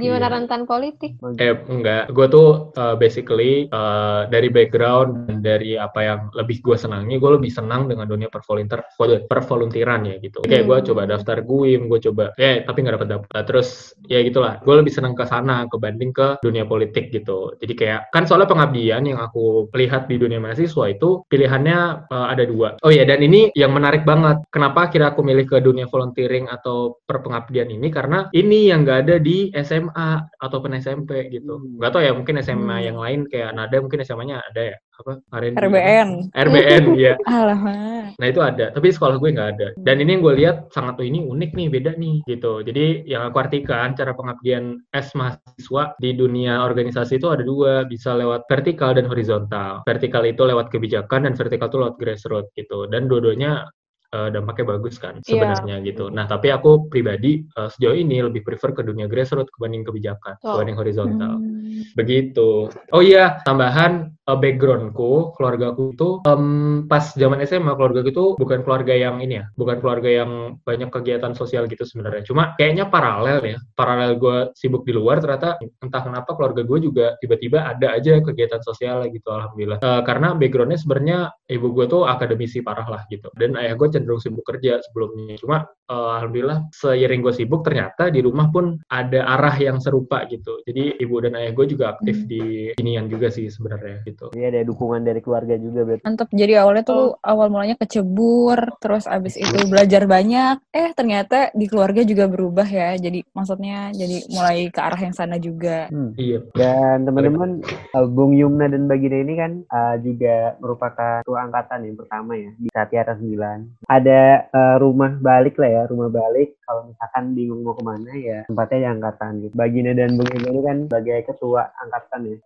Gimana 0.00 0.26
Iya. 0.26 0.34
rentan 0.40 0.62
politik? 0.64 1.12
Eh 1.36 1.52
enggak, 1.68 2.08
gue 2.10 2.26
tuh 2.26 2.48
uh, 2.74 2.96
basically 2.96 3.68
uh, 3.70 4.24
dari 4.26 4.48
background 4.48 5.28
dan 5.28 5.38
dari 5.44 5.76
apa 5.76 6.00
yang 6.00 6.20
lebih 6.32 6.64
gue 6.64 6.76
senangi, 6.76 7.20
gue 7.20 7.30
lebih 7.36 7.52
senang 7.52 7.86
dengan 7.86 8.08
dunia 8.08 8.32
pervolunteer, 8.32 8.80
pervolunteeran 9.28 10.08
ya 10.08 10.16
gitu. 10.18 10.40
Kayak 10.42 10.64
gue 10.66 10.78
Hmm. 10.80 10.86
coba 10.90 11.02
daftar 11.04 11.36
GUIM, 11.44 11.92
gue 11.92 12.00
coba, 12.08 12.24
eh 12.40 12.64
tapi 12.64 12.78
nggak 12.80 12.94
dapat 12.96 13.08
dapat. 13.10 13.42
Terus 13.44 13.68
ya 14.08 14.24
gitulah, 14.24 14.56
gue 14.64 14.74
lebih 14.74 14.92
senang 14.94 15.12
ke 15.12 15.24
sana 15.28 15.68
kebanding 15.68 16.10
ke 16.16 16.40
dunia 16.40 16.64
politik 16.64 17.12
gitu. 17.12 17.52
Jadi 17.60 17.72
kayak 17.76 18.00
kan 18.10 18.24
soalnya 18.24 18.48
pengabdian 18.48 19.04
yang 19.04 19.20
aku 19.20 19.68
lihat 19.76 20.08
di 20.08 20.16
dunia 20.16 20.40
mahasiswa 20.40 20.88
itu 20.88 21.22
pilihannya 21.28 22.08
uh, 22.08 22.26
ada 22.32 22.48
dua. 22.48 22.80
Oh 22.80 22.88
iya, 22.88 23.04
dan 23.04 23.20
ini 23.20 23.52
yang 23.52 23.76
menarik 23.76 24.08
banget. 24.08 24.40
Kenapa 24.48 24.88
akhirnya 24.88 25.12
aku 25.12 25.20
milih 25.20 25.44
ke 25.44 25.58
dunia 25.60 25.84
volunteering 25.84 26.48
atau 26.48 26.96
perpengabdian 27.04 27.68
ini? 27.68 27.92
Karena 27.92 28.30
ini 28.32 28.70
yang 28.72 28.86
nggak 28.86 28.98
ada 29.04 29.16
di 29.20 29.50
SMA 29.52 29.89
SMA 29.90 30.10
ataupun 30.38 30.70
SMP 30.78 31.28
gitu. 31.34 31.58
Hmm. 31.58 31.82
Gak 31.82 31.90
tau 31.92 32.02
ya 32.02 32.14
mungkin 32.14 32.38
SMA 32.40 32.76
Hmm. 32.78 32.86
yang 32.86 32.96
lain 32.96 33.20
kayak 33.26 33.50
Nada 33.58 33.76
mungkin 33.82 34.00
SMA-nya 34.06 34.38
ada 34.40 34.62
ya 34.74 34.76
apa 35.00 35.12
R&B 35.32 35.56
RBN. 35.56 36.08
RBN 36.36 36.84
ya. 37.00 37.16
Alamak. 37.24 38.20
Nah 38.20 38.26
itu 38.28 38.40
ada, 38.44 38.68
tapi 38.68 38.92
sekolah 38.92 39.16
gue 39.16 39.32
nggak 39.32 39.50
ada. 39.56 39.68
Dan 39.80 40.04
ini 40.04 40.20
yang 40.20 40.22
gue 40.22 40.34
lihat 40.36 40.68
sangat 40.76 41.00
tuh 41.00 41.08
ini 41.08 41.24
unik 41.24 41.56
nih, 41.56 41.66
beda 41.72 41.96
nih 41.96 42.20
gitu. 42.28 42.60
Jadi 42.60 43.08
yang 43.08 43.24
aku 43.32 43.40
artikan 43.40 43.96
cara 43.96 44.12
pengabdian 44.12 44.76
S 44.92 45.16
mahasiswa 45.16 45.96
di 45.96 46.12
dunia 46.12 46.60
organisasi 46.60 47.16
itu 47.16 47.32
ada 47.32 47.40
dua, 47.40 47.88
bisa 47.88 48.12
lewat 48.12 48.44
vertikal 48.44 48.92
dan 48.92 49.08
horizontal. 49.08 49.80
Vertikal 49.88 50.28
itu 50.28 50.44
lewat 50.44 50.68
kebijakan 50.68 51.24
dan 51.24 51.32
vertikal 51.32 51.72
itu 51.72 51.80
lewat 51.80 51.96
grassroots 51.96 52.52
gitu. 52.52 52.84
Dan 52.92 53.08
dua-duanya 53.08 53.72
eh, 54.10 54.28
dampaknya 54.30 54.76
bagus 54.76 54.98
kan 54.98 55.18
Iya. 55.22 55.54
sebenarnya 55.54 55.76
gitu. 55.86 56.10
Nah 56.10 56.26
tapi 56.26 56.50
aku 56.50 56.90
pribadi 56.90 57.42
eh, 57.46 57.68
sejauh 57.70 57.96
ini 57.96 58.20
lebih 58.22 58.42
prefer 58.42 58.74
ke 58.74 58.82
dunia 58.82 59.06
grassroots 59.06 59.50
kebanding 59.54 59.86
kebijakan, 59.86 60.34
Oh. 60.42 60.58
kebanding 60.58 60.78
horizontal. 60.78 61.38
Hmm. 61.38 61.82
Begitu. 61.96 62.68
Oh 62.92 63.02
iya, 63.02 63.40
tambahan 63.46 64.12
eh, 64.28 64.38
backgroundku, 64.38 65.34
keluargaku 65.34 65.94
itu 65.94 66.08
em, 66.26 66.86
pas 66.86 67.02
zaman 67.14 67.40
SMA 67.42 67.72
keluarga 67.74 68.02
itu 68.04 68.34
bukan 68.36 68.62
keluarga 68.62 68.94
yang 68.94 69.18
ini 69.18 69.42
ya, 69.42 69.44
bukan 69.56 69.80
keluarga 69.82 70.10
yang 70.22 70.60
banyak 70.62 70.90
kegiatan 70.92 71.32
sosial 71.34 71.66
gitu 71.66 71.82
sebenarnya. 71.82 72.22
Cuma 72.26 72.54
kayaknya 72.54 72.86
paralel 72.86 73.40
ya, 73.42 73.58
paralel 73.74 74.18
gue 74.20 74.38
sibuk 74.54 74.84
di 74.86 74.92
luar 74.94 75.18
ternyata 75.18 75.56
entah 75.82 76.02
kenapa 76.04 76.34
keluarga 76.38 76.62
gue 76.62 76.78
juga 76.82 77.06
tiba-tiba 77.18 77.64
ada 77.66 77.96
aja 77.96 78.18
kegiatan 78.22 78.60
sosial 78.62 79.02
gitu 79.10 79.28
alhamdulillah. 79.30 79.78
Eh, 79.82 80.02
karena 80.06 80.34
backgroundnya 80.36 80.78
sebenarnya 80.78 81.18
ibu 81.48 81.72
gue 81.74 81.86
tuh 81.88 82.06
akademisi 82.06 82.60
parah 82.62 82.86
lah 82.86 83.02
gitu, 83.10 83.30
dan 83.40 83.56
ayah 83.58 83.74
gue 83.74 83.88
cenderung 84.00 84.22
sibuk 84.24 84.48
kerja 84.48 84.80
sebelumnya. 84.80 85.36
Cuma 85.36 85.68
eh, 85.68 86.10
alhamdulillah 86.16 86.72
seiring 86.72 87.20
gue 87.20 87.34
sibuk 87.36 87.60
ternyata 87.60 88.08
di 88.08 88.24
rumah 88.24 88.48
pun 88.48 88.80
ada 88.88 89.28
arah 89.36 89.56
yang 89.60 89.76
serupa 89.76 90.24
gitu. 90.32 90.64
Jadi 90.64 90.96
ibu 90.96 91.20
dan 91.20 91.36
ayah 91.36 91.52
gue 91.52 91.66
juga 91.68 91.92
aktif 91.92 92.24
di 92.24 92.72
inian 92.80 93.12
juga 93.12 93.28
sih 93.28 93.52
sebenarnya 93.52 94.00
gitu. 94.08 94.32
Jadi 94.32 94.44
ada 94.48 94.60
dukungan 94.64 95.04
dari 95.04 95.20
keluarga 95.20 95.60
juga 95.60 95.84
berarti. 95.84 96.04
Mantap. 96.08 96.28
Jadi 96.32 96.52
awalnya 96.56 96.84
tuh 96.88 97.04
awal 97.20 97.52
mulanya 97.52 97.76
kecebur, 97.76 98.80
terus 98.80 99.04
abis 99.04 99.36
itu 99.36 99.68
belajar 99.68 100.08
banyak. 100.08 100.56
Eh 100.72 100.96
ternyata 100.96 101.52
di 101.52 101.68
keluarga 101.68 102.00
juga 102.06 102.24
berubah 102.30 102.64
ya. 102.64 102.96
Jadi 102.96 103.26
maksudnya 103.36 103.92
jadi 103.92 104.24
mulai 104.32 104.72
ke 104.72 104.80
arah 104.80 105.00
yang 105.00 105.14
sana 105.14 105.36
juga. 105.36 105.90
Hmm. 105.92 106.16
Iya. 106.16 106.40
Dan 106.54 107.04
teman-teman, 107.04 107.60
uh, 107.92 108.06
Bung 108.08 108.32
Yumna 108.32 108.70
dan 108.70 108.86
Bagina 108.86 109.18
ini 109.20 109.34
kan 109.36 109.52
uh, 109.68 109.96
juga 110.00 110.56
merupakan 110.62 111.22
ketua 111.26 111.38
angkatan 111.50 111.86
yang 111.86 111.96
pertama 111.98 112.32
ya 112.38 112.50
di 112.56 112.68
Satiara 112.70 113.14
9. 113.18 113.89
Ada 113.90 114.46
uh, 114.54 114.76
rumah 114.78 115.18
balik 115.18 115.58
lah 115.58 115.66
ya, 115.66 115.82
rumah 115.90 116.06
balik. 116.06 116.54
Kalau 116.62 116.94
misalkan 116.94 117.34
bingung 117.34 117.66
mau 117.66 117.74
ke 117.74 117.82
mana 117.82 118.12
ya 118.14 118.46
tempatnya 118.46 118.78
di 118.78 118.86
angkatan 118.86 119.32
gitu. 119.42 119.54
Bagina 119.58 119.90
dan 119.98 120.14
Bung 120.14 120.30
Yumna 120.30 120.50
ini 120.54 120.60
kan 120.62 120.76
sebagai 120.86 121.18
ketua 121.26 121.62
angkatan 121.82 122.20
ya. 122.22 122.36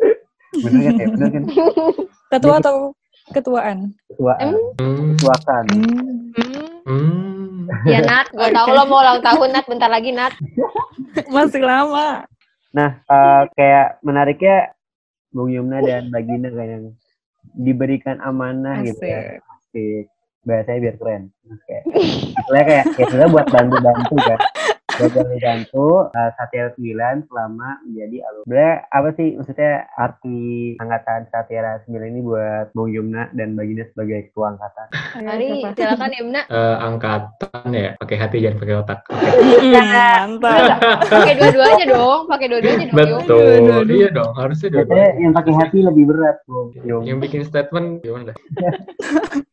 Bener 0.64 0.80
kan 0.80 0.94
ya? 0.96 1.06
Bener 1.12 1.28
kan? 1.28 1.44
Ketua 2.32 2.54
atau 2.64 2.76
ketuaan? 3.36 3.78
Ketua, 4.08 4.32
Hmm. 4.40 4.56
ketuakan. 5.20 5.64
Hmm. 5.68 6.32
Hmm. 6.32 6.64
Hmm. 6.88 7.88
Ya 7.88 8.00
Nat, 8.00 8.32
gue 8.32 8.48
tau 8.48 8.68
lo 8.72 8.84
mau 8.88 9.04
ulang 9.04 9.20
tahun 9.20 9.48
Nat, 9.52 9.64
bentar 9.68 9.90
lagi 9.92 10.10
Nat. 10.16 10.32
Masih 11.34 11.60
lama. 11.60 12.24
Nah, 12.72 13.04
uh, 13.06 13.44
kayak 13.52 14.00
menariknya 14.00 14.72
Bung 15.28 15.52
Yumna 15.52 15.84
dan 15.84 16.08
Bagina 16.08 16.48
kayak 16.48 16.70
yang 16.80 16.84
diberikan 17.54 18.18
amanah 18.24 18.80
gitu 18.80 19.04
ya. 19.04 19.38
Asik. 19.44 20.13
Bahasanya 20.44 20.80
biar 20.80 20.96
keren. 21.00 21.22
Terus 21.44 21.60
kayak, 21.64 21.84
istilahnya 22.36 22.66
kayak, 22.68 22.84
ya 23.00 23.06
sudah 23.08 23.26
buat 23.32 23.46
bantu-bantu 23.48 24.16
kan. 24.20 24.38
Buat 24.94 25.10
bantu-bantu, 25.10 25.86
uh, 26.14 26.30
Satya 26.38 26.70
9 26.78 27.26
selama 27.26 27.82
menjadi 27.82 28.16
alumni. 28.30 28.44
Sebenarnya 28.46 28.74
apa 28.94 29.08
sih 29.18 29.28
maksudnya 29.34 29.72
arti 29.98 30.40
angkatan 30.78 31.20
Satya 31.34 31.82
9 31.82 32.10
ini 32.14 32.20
buat 32.22 32.70
Bung 32.78 32.94
Yumna 32.94 33.26
dan 33.34 33.58
Bagina 33.58 33.82
sebagai 33.90 34.30
ketua 34.30 34.54
angkatan? 34.54 34.86
Mari 35.26 35.48
silakan 35.74 36.10
Yumna. 36.14 36.40
Eh, 36.46 36.76
angkatan 36.78 37.66
ya, 37.74 37.90
pakai 37.98 38.16
hati 38.22 38.36
jangan 38.38 38.58
pakai 38.62 38.74
otak. 38.78 38.98
Hmm, 39.10 40.38
mantap. 40.38 40.78
Pakai 41.10 41.34
dua-duanya 41.42 41.84
dong, 41.90 42.20
pakai 42.30 42.46
dua-duanya 42.46 42.86
dong. 42.90 42.98
Betul. 42.98 43.58
Aduh. 43.74 43.94
Iya 43.94 44.08
dong, 44.14 44.32
harusnya 44.38 44.68
Biasanya 44.70 45.06
dua 45.10 45.22
yang 45.22 45.32
pakai 45.34 45.52
hati 45.58 45.78
lebih 45.82 46.04
berat, 46.06 46.36
Bung. 46.46 46.68
Yang 47.02 47.18
bikin 47.26 47.42
statement 47.42 48.06
gimana? 48.06 48.32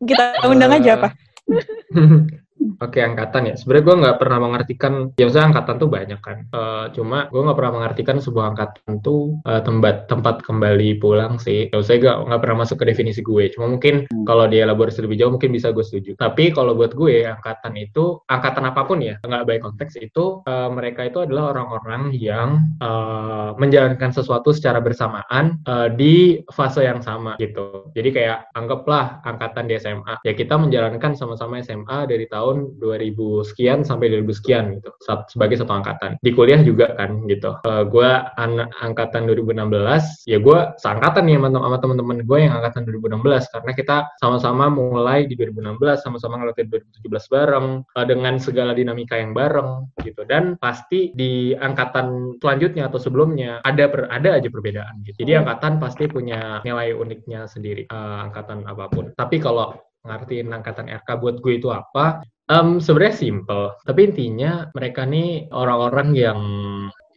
Kita 0.05 0.45
undang 0.45 0.71
aja 0.77 1.01
apa? 1.01 1.09
Oke 2.81 2.99
angkatan 3.01 3.53
ya. 3.53 3.55
Sebenarnya 3.57 3.85
gue 3.85 3.95
nggak 4.05 4.17
pernah 4.17 4.39
mengartikan, 4.41 4.93
ya 5.17 5.23
maksudnya 5.29 5.47
angkatan 5.53 5.75
tuh 5.77 5.89
banyak 5.89 6.19
kan. 6.21 6.37
Eh, 6.49 6.85
cuma 6.97 7.29
gue 7.29 7.41
nggak 7.41 7.57
pernah 7.57 7.73
mengartikan 7.77 8.17
sebuah 8.17 8.45
angkatan 8.55 9.01
tuh 9.05 9.37
eh, 9.45 9.61
tempat 9.61 10.09
tempat 10.09 10.41
kembali 10.41 10.97
pulang 10.97 11.37
sih. 11.37 11.69
Ya 11.69 11.77
saya 11.85 11.97
nggak 12.01 12.17
nggak 12.29 12.41
pernah 12.41 12.57
masuk 12.65 12.77
ke 12.81 12.85
definisi 12.89 13.21
gue. 13.21 13.53
Cuma 13.53 13.69
mungkin 13.69 14.09
kalau 14.25 14.45
dielaborasi 14.49 15.05
lebih 15.05 15.21
jauh 15.21 15.31
mungkin 15.33 15.53
bisa 15.53 15.73
gue 15.73 15.85
setuju. 15.85 16.17
Tapi 16.17 16.53
kalau 16.53 16.73
buat 16.73 16.93
gue 16.93 17.25
angkatan 17.25 17.73
itu 17.77 18.21
angkatan 18.29 18.63
apa 18.69 18.81
pun 18.85 19.01
ya, 19.01 19.17
nggak 19.21 19.45
baik 19.45 19.61
konteks 19.61 19.97
itu 20.01 20.45
eh, 20.45 20.69
mereka 20.73 21.05
itu 21.05 21.21
adalah 21.21 21.53
orang-orang 21.53 22.13
yang 22.17 22.77
eh, 22.81 23.49
menjalankan 23.57 24.09
sesuatu 24.13 24.53
secara 24.53 24.81
bersamaan 24.81 25.61
eh, 25.65 25.89
di 25.93 26.15
fase 26.49 26.85
yang 26.85 27.01
sama 27.01 27.37
gitu. 27.37 27.93
Jadi 27.93 28.09
kayak 28.09 28.53
anggaplah 28.57 29.21
angkatan 29.21 29.69
di 29.69 29.77
SMA. 29.77 30.21
Ya 30.25 30.33
kita 30.33 30.57
menjalankan 30.57 31.13
sama-sama 31.13 31.61
SMA 31.61 32.09
dari 32.09 32.25
tahun 32.27 32.50
2000 32.79 33.47
sekian 33.47 33.83
sampai 33.85 34.11
2000 34.13 34.39
sekian 34.39 34.63
gitu. 34.77 34.89
Sebagai 35.29 35.59
satu 35.59 35.73
angkatan. 35.73 36.17
Di 36.19 36.31
kuliah 36.33 36.61
juga 36.61 36.93
kan 36.95 37.25
gitu. 37.27 37.57
Eh 37.65 37.83
gue 37.87 38.09
anak 38.37 38.69
angkatan 38.79 39.27
2016, 39.29 40.27
ya 40.27 40.37
gue 40.37 40.59
seangkatan 40.79 41.23
nih 41.27 41.37
sama, 41.41 41.77
teman-teman 41.81 42.17
gue 42.23 42.37
yang 42.39 42.53
angkatan 42.57 42.87
2016 42.87 43.53
karena 43.53 43.71
kita 43.75 43.97
sama-sama 44.19 44.69
mulai 44.71 45.25
di 45.25 45.35
2016, 45.35 46.03
sama-sama 46.03 46.41
ngelewatin 46.41 46.67
2017 47.01 47.33
bareng 47.33 47.67
eh, 47.97 48.05
dengan 48.07 48.33
segala 48.37 48.71
dinamika 48.75 49.15
yang 49.17 49.31
bareng 49.35 49.91
gitu. 50.01 50.23
Dan 50.27 50.55
pasti 50.57 51.11
di 51.15 51.53
angkatan 51.55 52.37
selanjutnya 52.39 52.87
atau 52.87 52.99
sebelumnya 53.01 53.59
ada 53.63 53.87
per- 53.89 54.09
ada 54.11 54.37
aja 54.37 54.47
perbedaan 54.47 55.03
gitu. 55.07 55.23
Jadi 55.23 55.31
angkatan 55.41 55.77
pasti 55.77 56.05
punya 56.07 56.59
nilai 56.65 56.93
uniknya 56.95 57.45
sendiri 57.47 57.87
eh, 57.87 58.17
angkatan 58.25 58.65
apa 58.67 58.87
pun. 58.91 59.13
Tapi 59.15 59.37
kalau 59.41 59.75
ngartiin 60.01 60.49
angkatan 60.49 60.89
RK 60.89 61.09
buat 61.21 61.35
gue 61.39 61.53
itu 61.61 61.69
apa? 61.69 62.25
Em, 62.51 62.83
sebenarnya 62.83 63.15
simple, 63.15 63.79
tapi 63.87 64.11
intinya 64.11 64.67
mereka 64.75 65.07
nih 65.07 65.47
orang-orang 65.55 66.09
yang 66.11 66.39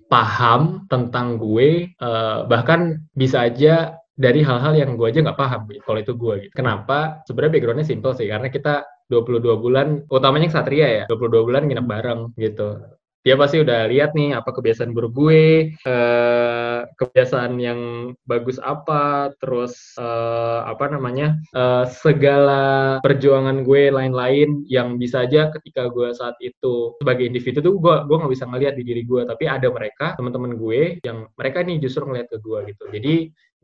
paham 0.07 0.87
tentang 0.87 1.43
gue, 1.43 1.91
eh, 1.91 2.39
bahkan 2.47 3.03
bisa 3.19 3.51
aja 3.51 3.99
dari 4.15 4.47
hal-hal 4.47 4.79
yang 4.79 4.95
gue 4.95 5.11
aja 5.11 5.27
nggak 5.27 5.41
paham 5.41 5.67
gitu, 5.75 5.83
kalau 5.83 5.99
itu 5.99 6.13
gue 6.15 6.35
gitu. 6.47 6.55
Kenapa? 6.55 7.27
Sebenarnya 7.27 7.53
backgroundnya 7.59 7.89
simple 7.91 8.15
sih, 8.15 8.31
karena 8.31 8.47
kita 8.47 8.87
22 9.11 9.59
bulan, 9.59 10.07
utamanya 10.07 10.55
Ksatria 10.55 10.89
ya, 11.03 11.05
22 11.11 11.43
bulan 11.43 11.67
nginep 11.67 11.87
bareng 11.91 12.21
gitu. 12.39 12.79
Dia 13.25 13.41
pasti 13.41 13.57
udah 13.65 13.89
lihat 13.89 14.13
nih 14.13 14.37
apa 14.37 14.53
kebiasaan 14.53 14.93
buruk 14.93 15.17
gue, 15.17 15.73
eh, 15.73 16.81
kebiasaan 16.93 17.57
yang 17.57 17.81
bagus 18.29 18.61
apa, 18.61 19.33
terus 19.41 19.97
eh, 19.97 20.61
apa 20.69 20.93
namanya, 20.93 21.41
eh, 21.57 21.89
segala 21.89 23.01
perjuangan 23.01 23.65
gue 23.65 23.89
lain-lain 23.89 24.69
yang 24.69 25.01
bisa 25.01 25.25
aja 25.25 25.49
ketika 25.57 25.89
gue 25.89 26.13
saat 26.13 26.37
itu 26.45 26.93
sebagai 27.01 27.25
individu 27.25 27.65
tuh 27.65 27.81
gue 27.81 27.95
gue 28.05 28.17
nggak 28.21 28.33
bisa 28.37 28.45
ngelihat 28.45 28.75
di 28.77 28.85
diri 28.85 29.03
gue, 29.09 29.25
tapi 29.25 29.49
ada 29.49 29.73
mereka 29.73 30.13
teman-teman 30.21 30.61
gue 30.61 31.01
yang 31.01 31.25
mereka 31.41 31.65
ini 31.65 31.81
justru 31.81 32.05
ngeliat 32.05 32.29
ke 32.29 32.37
gue 32.45 32.59
gitu. 32.77 32.85
Jadi 32.93 33.15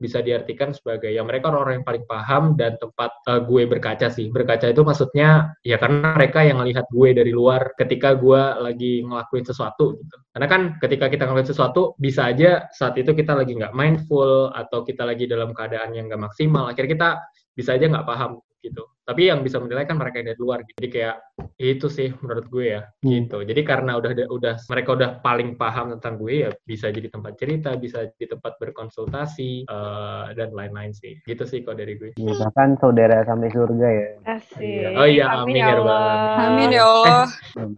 bisa 0.01 0.25
diartikan 0.25 0.73
sebagai 0.73 1.13
ya 1.13 1.21
mereka 1.21 1.53
orang-orang 1.53 1.85
yang 1.85 1.87
paling 1.87 2.05
paham 2.09 2.57
dan 2.57 2.81
tempat 2.81 3.13
eh, 3.29 3.41
gue 3.45 3.63
berkaca 3.69 4.09
sih. 4.09 4.33
Berkaca 4.33 4.67
itu 4.73 4.81
maksudnya 4.81 5.53
ya 5.61 5.77
karena 5.77 6.17
mereka 6.17 6.41
yang 6.41 6.59
melihat 6.65 6.89
gue 6.89 7.09
dari 7.13 7.31
luar 7.31 7.77
ketika 7.77 8.17
gue 8.17 8.43
lagi 8.65 9.05
ngelakuin 9.05 9.45
sesuatu 9.45 10.01
gitu. 10.01 10.17
Karena 10.33 10.47
kan 10.49 10.63
ketika 10.81 11.07
kita 11.13 11.29
ngelakuin 11.29 11.51
sesuatu 11.53 11.95
bisa 12.01 12.33
aja 12.33 12.67
saat 12.73 12.97
itu 12.97 13.13
kita 13.13 13.37
lagi 13.37 13.53
nggak 13.55 13.77
mindful 13.77 14.49
atau 14.57 14.83
kita 14.83 15.05
lagi 15.05 15.29
dalam 15.29 15.53
keadaan 15.53 15.93
yang 15.93 16.09
nggak 16.09 16.33
maksimal. 16.33 16.67
Akhirnya 16.67 16.91
kita 16.97 17.11
bisa 17.53 17.77
aja 17.77 17.87
nggak 17.87 18.09
paham 18.09 18.41
gitu. 18.61 18.85
Tapi 19.03 19.27
yang 19.27 19.43
bisa 19.43 19.59
menilai 19.59 19.89
kan 19.89 19.99
mereka 19.99 20.23
yang 20.23 20.29
dari 20.31 20.41
luar 20.41 20.63
gitu. 20.63 20.77
Jadi 20.79 20.89
kayak 20.93 21.17
itu 21.59 21.87
sih 21.91 22.09
menurut 22.23 22.47
gue 22.47 22.65
ya 22.79 22.83
Hmm. 23.03 23.11
gitu. 23.11 23.43
Jadi 23.43 23.61
karena 23.65 23.99
udah 23.99 24.13
udah 24.31 24.55
mereka 24.71 24.91
udah 24.95 25.11
paling 25.19 25.59
paham 25.59 25.97
tentang 25.99 26.15
gue 26.21 26.47
ya 26.47 26.51
bisa 26.63 26.93
jadi 26.93 27.09
tempat 27.11 27.35
cerita, 27.41 27.75
bisa 27.75 28.07
jadi 28.15 28.37
tempat 28.39 28.61
berkonsultasi 28.61 29.67
eh, 29.67 30.25
dan 30.37 30.55
lain-lain 30.55 30.93
sih. 30.95 31.19
Gitu 31.25 31.43
sih 31.45 31.65
kalau 31.67 31.81
dari 31.81 31.99
gue. 31.99 32.11
Ya, 32.21 32.33
bahkan 32.39 32.79
saudara 32.79 33.25
sampai 33.27 33.49
surga 33.51 33.89
ya. 33.89 34.09
Asik. 34.39 34.95
Oh 34.95 35.09
iya, 35.09 35.25
amin 35.43 35.59
ya 35.59 35.75
Rabbal 35.75 35.97
alamin. 35.97 36.31
Amin 36.41 36.69
ya 36.71 36.85
Allah. 36.87 37.27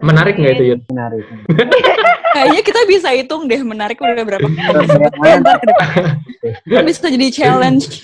Menarik 0.03 0.35
nggak 0.37 0.55
itu 0.59 0.65
Yud? 0.75 0.81
Menarik. 0.91 1.25
Kayaknya 2.33 2.63
kita 2.65 2.81
bisa 2.85 3.09
hitung 3.13 3.45
deh 3.45 3.61
menarik 3.61 3.97
udah 3.97 4.25
berapa 4.25 4.43
kali. 4.43 4.85
Ntar 5.39 5.57
ke 5.59 5.67
depan. 5.69 5.95
Kan 6.65 6.85
bisa 6.85 7.07
jadi 7.07 7.29
challenge. 7.29 8.03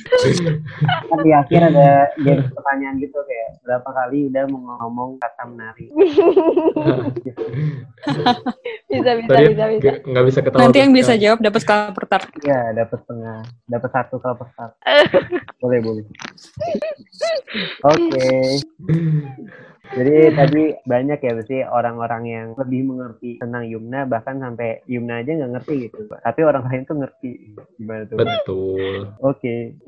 kan 1.08 1.18
di 1.20 1.32
akhir 1.32 1.60
ada 1.64 1.88
game 2.16 2.46
pertanyaan 2.52 2.94
gitu 2.98 3.18
kayak 3.18 3.48
berapa 3.64 3.88
kali 3.88 4.28
udah 4.28 4.42
mau 4.46 4.60
ngomong 4.78 5.10
kata 5.18 5.42
menari. 5.48 5.86
bisa 8.88 9.10
bisa 9.16 9.28
Tadi 9.28 9.44
bisa 9.52 9.64
bisa 9.68 9.92
nggak- 10.04 10.26
bisa 10.26 10.38
ketawa. 10.40 10.60
Nanti 10.62 10.78
yang 10.78 10.92
bisa 10.92 11.12
jawab 11.16 11.38
dapat 11.40 11.60
skala 11.62 11.90
pertar. 11.90 12.22
Iya, 12.40 12.60
dapat 12.76 12.98
setengah, 13.02 13.38
dapat 13.66 13.90
satu 13.90 14.14
kalau 14.20 14.36
persat. 14.38 14.70
boleh 15.62 15.78
boleh. 15.82 16.04
Oke. 17.82 18.28
Jadi 19.94 20.14
tadi 20.36 20.62
banyak 20.84 21.18
ya 21.22 21.32
berarti 21.36 21.58
orang-orang 21.64 22.22
yang 22.28 22.46
lebih 22.56 22.80
mengerti 22.88 23.40
tentang 23.40 23.64
Yumna 23.68 24.04
bahkan 24.04 24.40
sampai 24.40 24.84
Yumna 24.90 25.20
aja 25.22 25.32
nggak 25.36 25.52
ngerti 25.60 25.74
gitu. 25.88 26.08
Tapi 26.10 26.40
orang 26.44 26.64
lain 26.68 26.82
tuh 26.84 26.96
ngerti 27.00 27.30
gimana 27.78 28.02
tuh. 28.08 28.16
Betul. 28.20 28.96
Oke. 29.24 29.78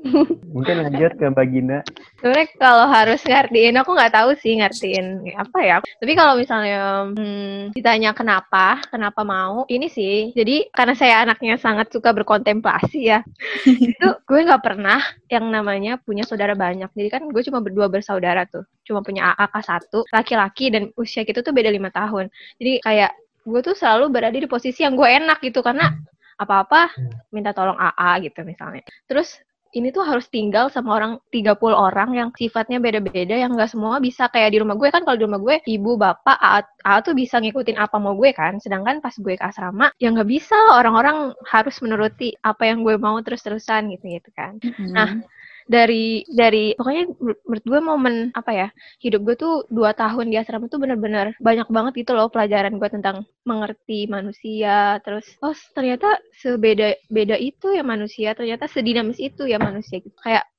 Mungkin 0.54 0.74
lanjut 0.86 1.12
ke 1.16 1.24
Mbak 1.28 1.46
Gina. 1.50 1.78
sebenarnya 2.20 2.46
kalau 2.60 2.86
harus 2.86 3.20
ngertiin 3.24 3.80
aku 3.80 3.90
nggak 3.96 4.14
tahu 4.14 4.30
sih 4.38 4.60
ngertiin 4.60 5.24
apa 5.34 5.58
ya 5.64 5.76
tapi 5.80 6.12
kalau 6.12 6.36
misalnya 6.36 7.10
hmm, 7.16 7.72
ditanya 7.72 8.12
kenapa 8.12 8.80
kenapa 8.92 9.24
mau 9.24 9.64
ini 9.72 9.88
sih 9.88 10.30
jadi 10.36 10.68
karena 10.70 10.94
saya 10.94 11.24
anaknya 11.24 11.56
sangat 11.56 11.88
suka 11.90 12.12
berkontemplasi 12.12 13.00
ya 13.08 13.24
itu 13.66 14.08
gue 14.28 14.40
nggak 14.46 14.62
pernah 14.62 15.00
yang 15.32 15.48
namanya 15.48 15.96
punya 16.00 16.28
saudara 16.28 16.52
banyak 16.52 16.88
jadi 16.92 17.08
kan 17.08 17.22
gue 17.28 17.42
cuma 17.46 17.64
berdua 17.64 17.88
bersaudara 17.88 18.44
tuh 18.46 18.64
cuma 18.90 19.06
punya 19.06 19.38
kakak 19.38 19.62
satu 19.62 20.02
laki-laki 20.10 20.74
dan 20.74 20.90
usia 20.98 21.22
kita 21.22 21.46
tuh 21.46 21.54
beda 21.54 21.70
lima 21.70 21.94
tahun. 21.94 22.26
Jadi 22.58 22.82
kayak 22.82 23.14
gue 23.46 23.60
tuh 23.62 23.78
selalu 23.78 24.10
berada 24.10 24.34
di 24.34 24.50
posisi 24.50 24.82
yang 24.82 24.98
gue 24.98 25.06
enak 25.06 25.38
gitu 25.46 25.62
karena 25.62 25.94
apa-apa 26.42 26.90
minta 27.30 27.54
tolong 27.54 27.78
AA 27.78 28.26
gitu 28.26 28.42
misalnya. 28.42 28.82
Terus 29.06 29.38
ini 29.70 29.94
tuh 29.94 30.02
harus 30.02 30.26
tinggal 30.26 30.66
sama 30.66 30.98
orang 30.98 31.22
30 31.30 31.54
orang 31.70 32.10
yang 32.10 32.28
sifatnya 32.34 32.82
beda-beda 32.82 33.38
yang 33.38 33.54
nggak 33.54 33.70
semua 33.70 34.02
bisa. 34.02 34.26
Kayak 34.26 34.50
di 34.50 34.58
rumah 34.58 34.74
gue 34.74 34.90
kan 34.90 35.06
kalau 35.06 35.14
di 35.14 35.24
rumah 35.30 35.38
gue 35.38 35.62
ibu 35.62 35.94
bapak 35.94 36.38
AA, 36.42 36.60
AA 36.82 36.98
tuh 37.06 37.14
bisa 37.14 37.38
ngikutin 37.38 37.78
apa 37.78 37.96
mau 38.02 38.18
gue 38.18 38.34
kan. 38.34 38.58
Sedangkan 38.58 38.98
pas 38.98 39.14
gue 39.14 39.34
ke 39.38 39.44
asrama 39.46 39.94
ya 40.02 40.10
nggak 40.10 40.26
bisa. 40.26 40.58
Orang-orang 40.74 41.30
harus 41.46 41.78
menuruti 41.78 42.34
apa 42.42 42.66
yang 42.66 42.82
gue 42.82 42.98
mau 42.98 43.14
terus-terusan 43.22 43.94
gitu 43.94 44.10
gitu 44.10 44.30
kan. 44.34 44.58
Nah, 44.90 45.22
dari 45.70 46.26
dari 46.26 46.74
pokoknya 46.74 47.04
menur- 47.22 47.40
menurut 47.46 47.64
gue 47.70 47.80
momen 47.80 48.14
apa 48.34 48.50
ya 48.50 48.68
hidup 48.98 49.22
gue 49.22 49.36
tuh 49.38 49.54
dua 49.70 49.94
tahun 49.94 50.34
di 50.34 50.36
asrama 50.42 50.66
tuh 50.66 50.82
bener-bener 50.82 51.38
banyak 51.38 51.70
banget 51.70 52.02
gitu 52.02 52.18
loh 52.18 52.26
pelajaran 52.26 52.74
gue 52.74 52.88
tentang 52.90 53.22
mengerti 53.46 54.10
manusia. 54.10 54.98
Terus 55.06 55.38
oh 55.38 55.54
ternyata 55.78 56.18
sebeda 56.42 56.98
beda 57.06 57.38
itu 57.38 57.70
ya 57.70 57.86
manusia 57.86 58.34
ternyata 58.34 58.66
sedinamis 58.66 59.22
itu 59.22 59.46
ya 59.46 59.62
manusia 59.62 60.02
gitu. 60.02 60.18
Kayak 60.18 60.50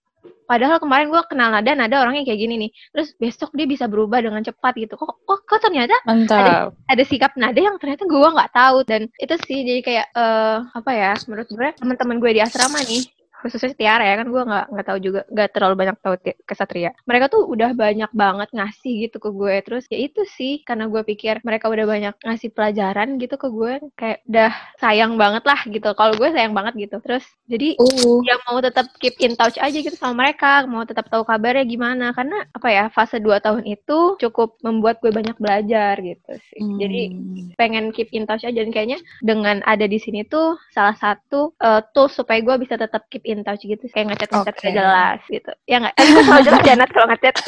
padahal 0.47 0.79
kemarin 0.79 1.11
gue 1.11 1.21
kenal 1.27 1.51
Nada 1.51 1.71
Nada 1.75 1.95
orangnya 2.07 2.23
kayak 2.31 2.39
gini 2.47 2.55
nih. 2.67 2.71
Terus 2.95 3.11
besok 3.19 3.51
dia 3.51 3.67
bisa 3.67 3.91
berubah 3.91 4.23
dengan 4.23 4.39
cepat 4.39 4.79
gitu. 4.79 4.95
Kok 4.95 5.27
kok, 5.27 5.39
kok 5.43 5.59
ternyata 5.59 5.95
Mantap. 6.07 6.71
ada 6.87 7.03
sikap 7.03 7.35
nada 7.35 7.59
yang 7.59 7.75
ternyata 7.83 8.07
gue 8.07 8.29
nggak 8.31 8.53
tahu. 8.55 8.87
Dan 8.87 9.11
itu 9.19 9.35
sih 9.43 9.59
jadi 9.67 9.81
kayak 9.83 10.05
eh 10.15 10.57
apa 10.71 10.91
ya 10.95 11.11
menurut 11.27 11.51
gue 11.51 11.67
teman-teman 11.75 12.15
gue 12.23 12.31
di 12.31 12.41
asrama 12.43 12.79
nih 12.87 13.03
khususnya 13.41 13.73
Tiara 13.75 14.03
ya 14.05 14.15
kan 14.21 14.27
gue 14.29 14.41
nggak 14.41 14.65
nggak 14.71 14.85
tahu 14.87 14.99
juga 15.01 15.21
nggak 15.27 15.49
terlalu 15.53 15.75
banyak 15.75 15.97
tahu 16.01 16.15
kesatria 16.45 16.91
mereka 17.05 17.27
tuh 17.27 17.43
udah 17.49 17.73
banyak 17.75 18.11
banget 18.13 18.49
ngasih 18.53 18.93
gitu 19.07 19.17
ke 19.17 19.29
gue. 19.33 19.55
Terus 19.65 19.83
ya 19.89 19.99
itu 19.99 20.21
sih 20.37 20.61
karena 20.63 20.87
gue 20.87 21.01
pikir 21.01 21.41
mereka 21.41 21.67
udah 21.67 21.85
banyak 21.85 22.15
ngasih 22.21 22.49
pelajaran 22.53 23.17
gitu 23.17 23.35
ke 23.35 23.47
gue 23.49 23.73
kayak 23.97 24.19
udah 24.29 24.51
sayang 24.77 25.17
banget 25.17 25.43
lah 25.43 25.59
gitu. 25.67 25.89
Kalau 25.97 26.13
gue 26.15 26.29
sayang 26.29 26.53
banget 26.53 26.73
gitu. 26.87 26.97
Terus 27.01 27.25
jadi 27.49 27.73
Uh, 27.81 28.21
ya 28.27 28.37
mau 28.45 28.61
tetap 28.61 28.87
keep 29.01 29.17
in 29.23 29.33
touch 29.33 29.57
aja 29.57 29.73
gitu 29.73 29.95
sama 29.97 30.27
mereka, 30.27 30.67
mau 30.69 30.85
tetap 30.85 31.07
tahu 31.09 31.25
kabarnya 31.25 31.65
gimana. 31.65 32.13
Karena 32.13 32.45
apa 32.53 32.67
ya 32.69 32.83
fase 32.93 33.17
2 33.17 33.41
tahun 33.41 33.63
itu 33.65 34.19
cukup 34.21 34.59
membuat 34.61 35.01
gue 35.01 35.09
banyak 35.09 35.35
belajar 35.41 35.97
gitu 35.99 36.31
sih. 36.51 36.61
Jadi 36.61 37.01
hmm. 37.11 37.57
pengen 37.57 37.89
keep 37.95 38.11
in 38.13 38.29
touch 38.29 38.45
aja. 38.45 38.53
Dan 38.61 38.69
kayaknya 38.69 39.01
dengan 39.25 39.65
ada 39.65 39.89
di 39.89 39.97
sini 39.97 40.21
tuh 40.27 40.59
salah 40.69 40.93
satu 40.93 41.57
uh, 41.57 41.81
tools 41.95 42.13
supaya 42.13 42.43
gue 42.43 42.55
bisa 42.61 42.77
tetap 42.77 43.09
keep 43.09 43.25
in 43.31 43.41
touch 43.47 43.63
gitu 43.63 43.81
kayak 43.89 44.13
ngechat 44.13 44.29
ngechat 44.29 44.55
Oke. 44.59 44.69
jelas 44.75 45.19
gitu. 45.31 45.51
Ya 45.65 45.79
nggak? 45.79 45.95
Gue 45.95 46.23
selalu 46.27 46.43
jelas 46.45 46.61
Janat 46.67 46.89
kalau 46.91 47.07
ngechat. 47.09 47.35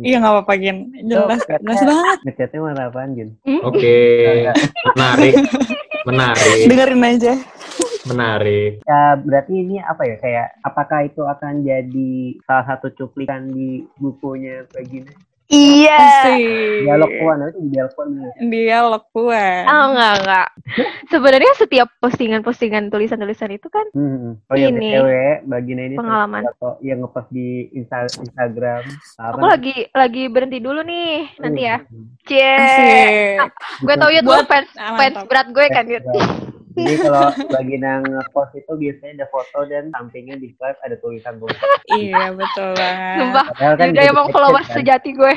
Iya 0.00 0.16
nggak 0.20 0.32
apa-apa 0.32 0.52
Gin. 0.60 0.78
Jelas, 1.04 1.40
Itu 1.44 1.56
jelas 1.60 1.80
banget. 1.84 2.18
Ngechatnya 2.24 2.58
mana 2.60 2.82
apaan, 2.88 3.10
Gin? 3.16 3.30
Oke. 3.64 3.96
Menarik. 4.96 5.34
Menarik. 6.08 6.64
Dengerin 6.68 7.04
aja. 7.04 7.32
Menarik. 8.08 8.72
Ya, 8.88 9.02
berarti 9.20 9.52
ini 9.60 9.76
apa 9.84 10.02
ya 10.08 10.16
kayak 10.16 10.48
apakah 10.64 11.04
itu 11.04 11.20
akan 11.20 11.64
jadi 11.64 12.12
salah 12.48 12.64
satu 12.64 12.88
cuplikan 12.96 13.52
di 13.52 13.84
bukunya 14.00 14.64
Mbak 14.72 14.84
Gina? 14.88 15.12
Iya. 15.50 15.98
Asik. 15.98 16.86
Dialog 16.86 17.10
puan 17.12 17.38
itu 17.44 17.58
dialog 17.68 17.92
puan. 17.92 18.08
Dialog 18.40 19.02
puan. 19.10 19.62
Oh 19.66 19.84
enggak 19.90 20.12
enggak. 20.16 20.48
Sebenarnya 21.06 21.52
setiap 21.54 21.88
postingan-postingan 21.98 22.86
tulisan-tulisan 22.86 23.50
itu 23.50 23.66
kan 23.66 23.82
Hmm. 23.90 24.38
Oh 24.40 24.54
iya, 24.54 24.70
Ini. 24.70 24.90
BTW, 24.94 25.10
Gina 25.60 25.82
ini 25.84 25.94
Pengalaman. 25.94 26.46
satu 26.46 26.78
yang 26.80 27.02
ngepost 27.02 27.28
di 27.28 27.48
Insta- 27.72 28.06
Instagram. 28.06 28.86
aku 29.18 29.42
lagi 29.42 29.74
lagi 29.90 30.22
berhenti 30.26 30.58
dulu 30.58 30.80
nih 30.80 31.10
nanti 31.36 31.62
ya. 31.62 31.76
Hmm. 31.80 32.14
Cie. 32.22 32.54
Asik. 32.56 33.50
Gue 33.82 33.94
tau 33.96 34.08
ya 34.08 34.20
tuh 34.22 34.46
fans 34.46 34.70
Ah, 34.76 34.94
fans 34.96 35.18
berat 35.26 35.46
gue 35.48 35.66
kan 35.66 35.84
Yud. 35.84 36.04
Jadi 36.80 36.96
kalau 36.98 37.22
Mbak 37.46 37.62
Gina 37.64 37.92
ngepost 38.00 38.52
itu 38.54 38.72
biasanya 38.72 39.12
ada 39.14 39.26
foto 39.28 39.58
dan 39.64 39.84
sampingnya 39.90 40.36
di 40.36 40.48
slide 40.52 40.78
ada 40.80 40.96
tulisan-tulisan. 40.96 41.68
Iya 41.90 42.32
betul 42.32 42.70
banget. 42.72 43.16
Sumpah. 43.16 43.46
Padahal 43.50 43.74
kan 43.74 43.86
Udah 43.86 43.96
bisa 43.96 44.10
emang 44.10 44.26
followers 44.30 44.66
kan. 44.66 44.76
sejati 44.76 45.10
gue. 45.12 45.32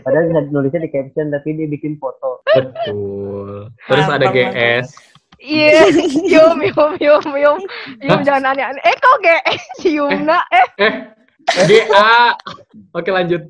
Padahal 0.00 0.24
bisa 0.26 0.40
nulisnya 0.48 0.80
di 0.80 0.90
caption 0.90 1.26
tapi 1.28 1.48
dia 1.52 1.66
bikin 1.66 1.92
foto. 1.96 2.40
Betul. 2.48 3.70
Terus 3.84 4.06
ada 4.06 4.26
Mantap, 4.26 4.32
mantap. 4.34 4.54
GS. 4.54 4.86
Iya. 5.38 5.70
Yum 6.26 6.58
yum 6.64 6.92
yum 6.98 7.26
yum. 7.32 7.58
Yum 8.00 8.20
jangan 8.20 8.52
aneh-aneh. 8.52 8.82
Eh 8.82 8.96
kok 8.96 9.16
ge 9.20 9.36
si 9.78 9.88
Yumna 9.94 10.42
eh 10.50 10.66
Eh, 10.78 10.92
GA. 11.64 12.34
Oke 12.92 13.08
lanjut. 13.08 13.46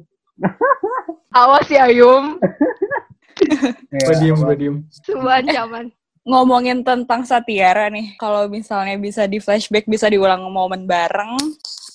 awas 1.30 1.66
ya 1.66 1.88
Yum. 1.88 2.36
Gue 3.88 4.14
diem, 4.18 4.34
gue 4.34 4.56
diem. 4.56 4.76
Sebuah 5.00 5.40
ancaman. 5.40 5.94
Ngomongin 6.28 6.84
tentang 6.84 7.24
Satiara 7.24 7.88
nih, 7.88 8.20
kalau 8.20 8.44
misalnya 8.52 9.00
bisa 9.00 9.24
di 9.24 9.40
flashback, 9.40 9.88
bisa 9.88 10.12
diulang 10.12 10.44
momen 10.52 10.84
bareng, 10.84 11.40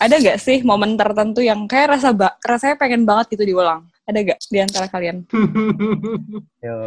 ada 0.02 0.18
gak 0.18 0.42
sih 0.42 0.66
momen 0.66 0.98
tertentu 0.98 1.46
yang 1.46 1.70
kayak 1.70 2.02
rasa 2.02 2.10
ba 2.18 2.34
rasanya 2.42 2.82
pengen 2.82 3.06
banget 3.06 3.38
gitu 3.38 3.54
diulang? 3.54 3.86
Ada 4.10 4.34
gak 4.34 4.40
di 4.50 4.58
antara 4.58 4.90
kalian? 4.90 5.22
Yo. 6.66 6.78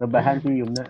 Rebahan 0.00 0.40
sih 0.40 0.64
Yumna. 0.64 0.88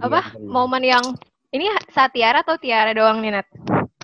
Apa? 0.00 0.32
Momen 0.40 0.88
yang 0.88 1.04
ini 1.52 1.68
saat 1.92 2.16
Tiara 2.16 2.40
atau 2.40 2.56
Tiara 2.56 2.96
doang 2.96 3.20
nih 3.20 3.36
Nat? 3.36 3.46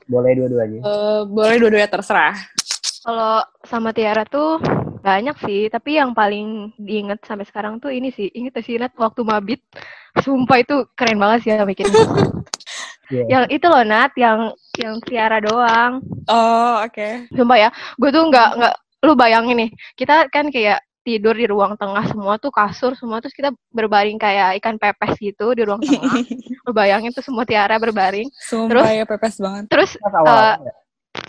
Boleh 0.05 0.37
dua-duanya. 0.37 0.85
Eh, 0.85 1.21
boleh 1.25 1.57
dua-duanya 1.65 1.89
terserah. 1.89 2.37
Kalau 3.01 3.41
sama 3.65 3.97
Tiara 3.97 4.29
tuh 4.29 4.61
banyak 5.05 5.37
sih, 5.45 5.69
tapi 5.69 6.01
yang 6.01 6.17
paling 6.17 6.73
diinget 6.81 7.21
sampai 7.29 7.45
sekarang 7.45 7.77
tuh 7.77 7.93
ini 7.93 8.09
sih, 8.09 8.33
inget 8.33 8.57
sih 8.65 8.81
Nat 8.81 8.97
waktu 8.97 9.21
mabit. 9.21 9.61
Sumpah 10.25 10.65
itu 10.65 10.89
keren 10.97 11.21
banget 11.21 11.39
sih 11.45 11.51
ya 11.53 11.69
bikin. 11.69 11.87
Iya. 13.13 13.29
yang 13.29 13.45
itu 13.53 13.69
loh 13.69 13.85
Nat, 13.85 14.17
yang 14.17 14.57
yang 14.81 14.97
Tiara 15.05 15.37
doang. 15.37 16.01
Oh, 16.25 16.81
oke. 16.81 17.29
Sumpah 17.37 17.59
ya, 17.61 17.69
gue 18.01 18.09
tuh 18.09 18.33
nggak 18.33 18.49
nggak, 18.57 18.75
lu 19.05 19.13
bayangin 19.13 19.57
nih, 19.61 19.71
kita 19.93 20.25
kan 20.33 20.49
kayak 20.49 20.81
tidur 21.05 21.37
di 21.37 21.45
ruang 21.45 21.77
tengah 21.77 22.01
semua 22.09 22.41
tuh 22.41 22.49
kasur 22.49 22.97
semua 22.97 23.21
terus 23.21 23.37
kita 23.37 23.53
berbaring 23.77 24.17
kayak 24.17 24.57
ikan 24.59 24.81
pepes 24.81 25.21
gitu 25.21 25.53
di 25.53 25.69
ruang 25.69 25.85
tengah. 25.85 26.17
lu 26.65 26.73
bayangin 26.73 27.13
tuh 27.13 27.21
semua 27.21 27.45
Tiara 27.45 27.77
berbaring. 27.77 28.33
Sumpah 28.41 28.73
Terus? 28.73 28.89
ya 28.89 29.05
pepes 29.05 29.37
banget. 29.37 29.65
Terus 29.69 29.91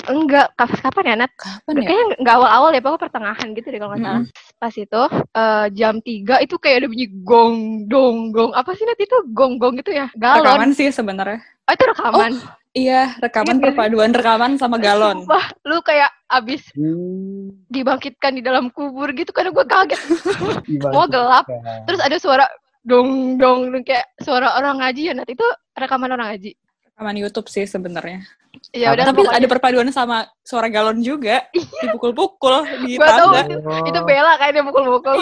enggak 0.06 0.48
kapan 0.54 0.80
kapan 0.82 1.04
ya 1.06 1.16
Nat? 1.20 1.32
Kapan 1.36 1.74
ya? 1.78 1.88
Kayaknya 1.88 2.06
nggak 2.22 2.36
awal-awal 2.36 2.70
ya, 2.72 2.82
pokoknya 2.82 3.04
pertengahan 3.06 3.48
gitu 3.54 3.68
deh 3.68 3.80
kalau 3.80 3.92
nggak 3.94 4.04
salah. 4.04 4.24
Pas 4.58 4.74
itu 4.76 5.02
eh, 5.36 5.66
jam 5.74 5.96
3 6.00 6.46
itu 6.46 6.56
kayak 6.58 6.78
ada 6.82 6.88
bunyi 6.90 7.08
gong 7.22 7.58
dong 7.86 8.16
gong. 8.30 8.52
Apa 8.54 8.74
sih 8.74 8.86
Nat 8.86 8.98
itu 8.98 9.18
gong 9.32 9.58
gong 9.58 9.78
gitu 9.80 9.92
ya? 9.92 10.10
Galon. 10.14 10.46
Rekaman 10.46 10.72
sih 10.74 10.90
sebenarnya. 10.90 11.40
Oh, 11.66 11.74
itu 11.74 11.84
rekaman. 11.86 12.32
Iya, 12.76 13.16
rekaman 13.24 13.56
Ingat 13.56 13.56
gak 13.56 13.64
sih? 13.64 13.68
perpaduan 13.72 14.12
rekaman 14.12 14.52
sama 14.60 14.76
galon. 14.78 15.24
Wah, 15.26 15.48
lu 15.64 15.80
kayak 15.80 16.12
abis 16.28 16.68
Hmm, 16.76 17.56
dibangkitkan 17.72 18.36
di 18.36 18.44
dalam 18.44 18.68
kubur 18.68 19.08
gitu 19.16 19.32
karena 19.32 19.50
gue 19.50 19.64
kaget. 19.64 20.02
gimana? 20.68 20.92
Semua 20.92 21.06
gelap. 21.08 21.46
Terus 21.88 22.02
ada 22.04 22.18
suara 22.20 22.46
dong 22.84 23.40
dong 23.40 23.72
dong, 23.72 23.82
kayak 23.82 24.06
suara 24.20 24.60
orang 24.60 24.84
ngaji 24.84 25.02
ya 25.08 25.14
Nat. 25.16 25.26
Itu 25.26 25.48
rekaman 25.74 26.12
orang 26.12 26.36
ngaji. 26.36 26.52
Rekaman 26.92 27.16
YouTube 27.16 27.48
sih 27.48 27.64
sebenarnya. 27.64 28.28
Ya 28.72 28.92
udah 28.92 29.06
Tapi 29.06 29.18
pokoknya- 29.20 29.38
ada 29.38 29.48
perpaduan 29.48 29.90
sama 29.90 30.18
suara 30.42 30.68
galon 30.68 31.00
juga. 31.00 31.48
Dipukul-pukul 31.54 32.56
di 32.84 32.96
Gua 32.96 33.08
tahu. 33.08 33.30
tangga. 33.34 33.56
Oh, 33.62 33.86
itu 33.86 34.00
Bella 34.02 34.34
kayak 34.36 34.52
dia 34.52 34.64
mukul-mukul. 34.64 35.16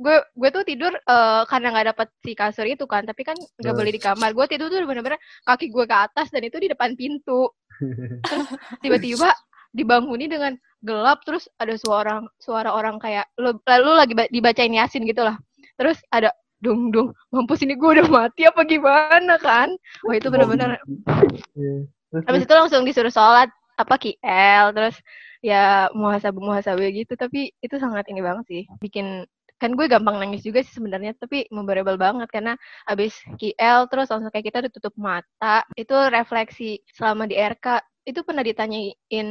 gue 0.00 0.16
gue 0.32 0.48
tuh 0.50 0.64
tidur 0.64 0.92
eh, 0.94 1.42
karena 1.44 1.66
nggak 1.70 1.86
dapet 1.92 2.08
si 2.18 2.32
kasur 2.32 2.64
itu 2.64 2.84
kan 2.84 3.04
tapi 3.04 3.20
kan 3.20 3.36
nggak 3.36 3.74
boleh 3.74 3.92
di 3.92 4.00
kamar 4.00 4.32
gue 4.32 4.46
tidur 4.48 4.72
tuh 4.72 4.80
bener-bener 4.80 5.20
kaki 5.44 5.68
gue 5.68 5.84
ke 5.84 5.96
atas 5.98 6.32
dan 6.32 6.40
itu 6.40 6.56
di 6.56 6.72
depan 6.72 6.96
pintu 6.96 7.52
tiba-tiba 8.80 9.28
dibanguni 9.70 10.24
dengan 10.24 10.56
gelap 10.80 11.20
terus 11.22 11.52
ada 11.54 11.76
suara 11.76 12.16
suara 12.36 12.72
orang 12.72 12.96
kayak 12.96 13.28
lu 13.36 13.52
lalu 13.60 13.90
lagi 13.92 14.14
ba- 14.16 14.30
dibacain 14.32 14.72
yasin 14.72 15.04
gitu 15.04 15.20
lah 15.20 15.36
terus 15.76 16.00
ada 16.08 16.32
dung 16.60 16.92
dung. 16.92 17.08
Mampus 17.32 17.64
ini 17.64 17.74
gue 17.74 17.90
udah 18.00 18.08
mati 18.08 18.44
apa 18.44 18.62
gimana 18.68 19.40
kan? 19.40 19.72
Wah 20.06 20.14
itu 20.14 20.28
bener-bener 20.28 20.76
Iya. 21.56 21.88
Habis 22.26 22.44
itu 22.44 22.54
langsung 22.54 22.82
disuruh 22.84 23.12
sholat 23.12 23.48
apa 23.80 23.96
KL 23.96 24.76
terus 24.76 24.96
ya 25.40 25.88
muhasabah 25.96 26.40
muhasabah 26.40 26.88
gitu. 26.92 27.16
Tapi 27.16 27.50
itu 27.64 27.76
sangat 27.80 28.06
ini 28.12 28.20
banget 28.20 28.44
sih 28.46 28.62
bikin 28.78 29.24
kan 29.60 29.76
gue 29.76 29.92
gampang 29.92 30.16
nangis 30.16 30.40
juga 30.40 30.64
sih 30.64 30.72
sebenarnya 30.72 31.16
tapi 31.16 31.48
memorable 31.48 31.96
banget. 31.96 32.28
Karena 32.28 32.54
habis 32.84 33.16
KL 33.40 33.88
terus 33.88 34.12
langsung 34.12 34.30
kayak 34.32 34.46
kita 34.52 34.58
udah 34.64 34.72
tutup 34.72 34.94
mata 35.00 35.64
itu 35.76 35.96
refleksi 36.12 36.80
selama 36.92 37.24
di 37.24 37.36
RK 37.40 37.80
itu 38.08 38.20
pernah 38.24 38.44
ditanyain. 38.44 39.28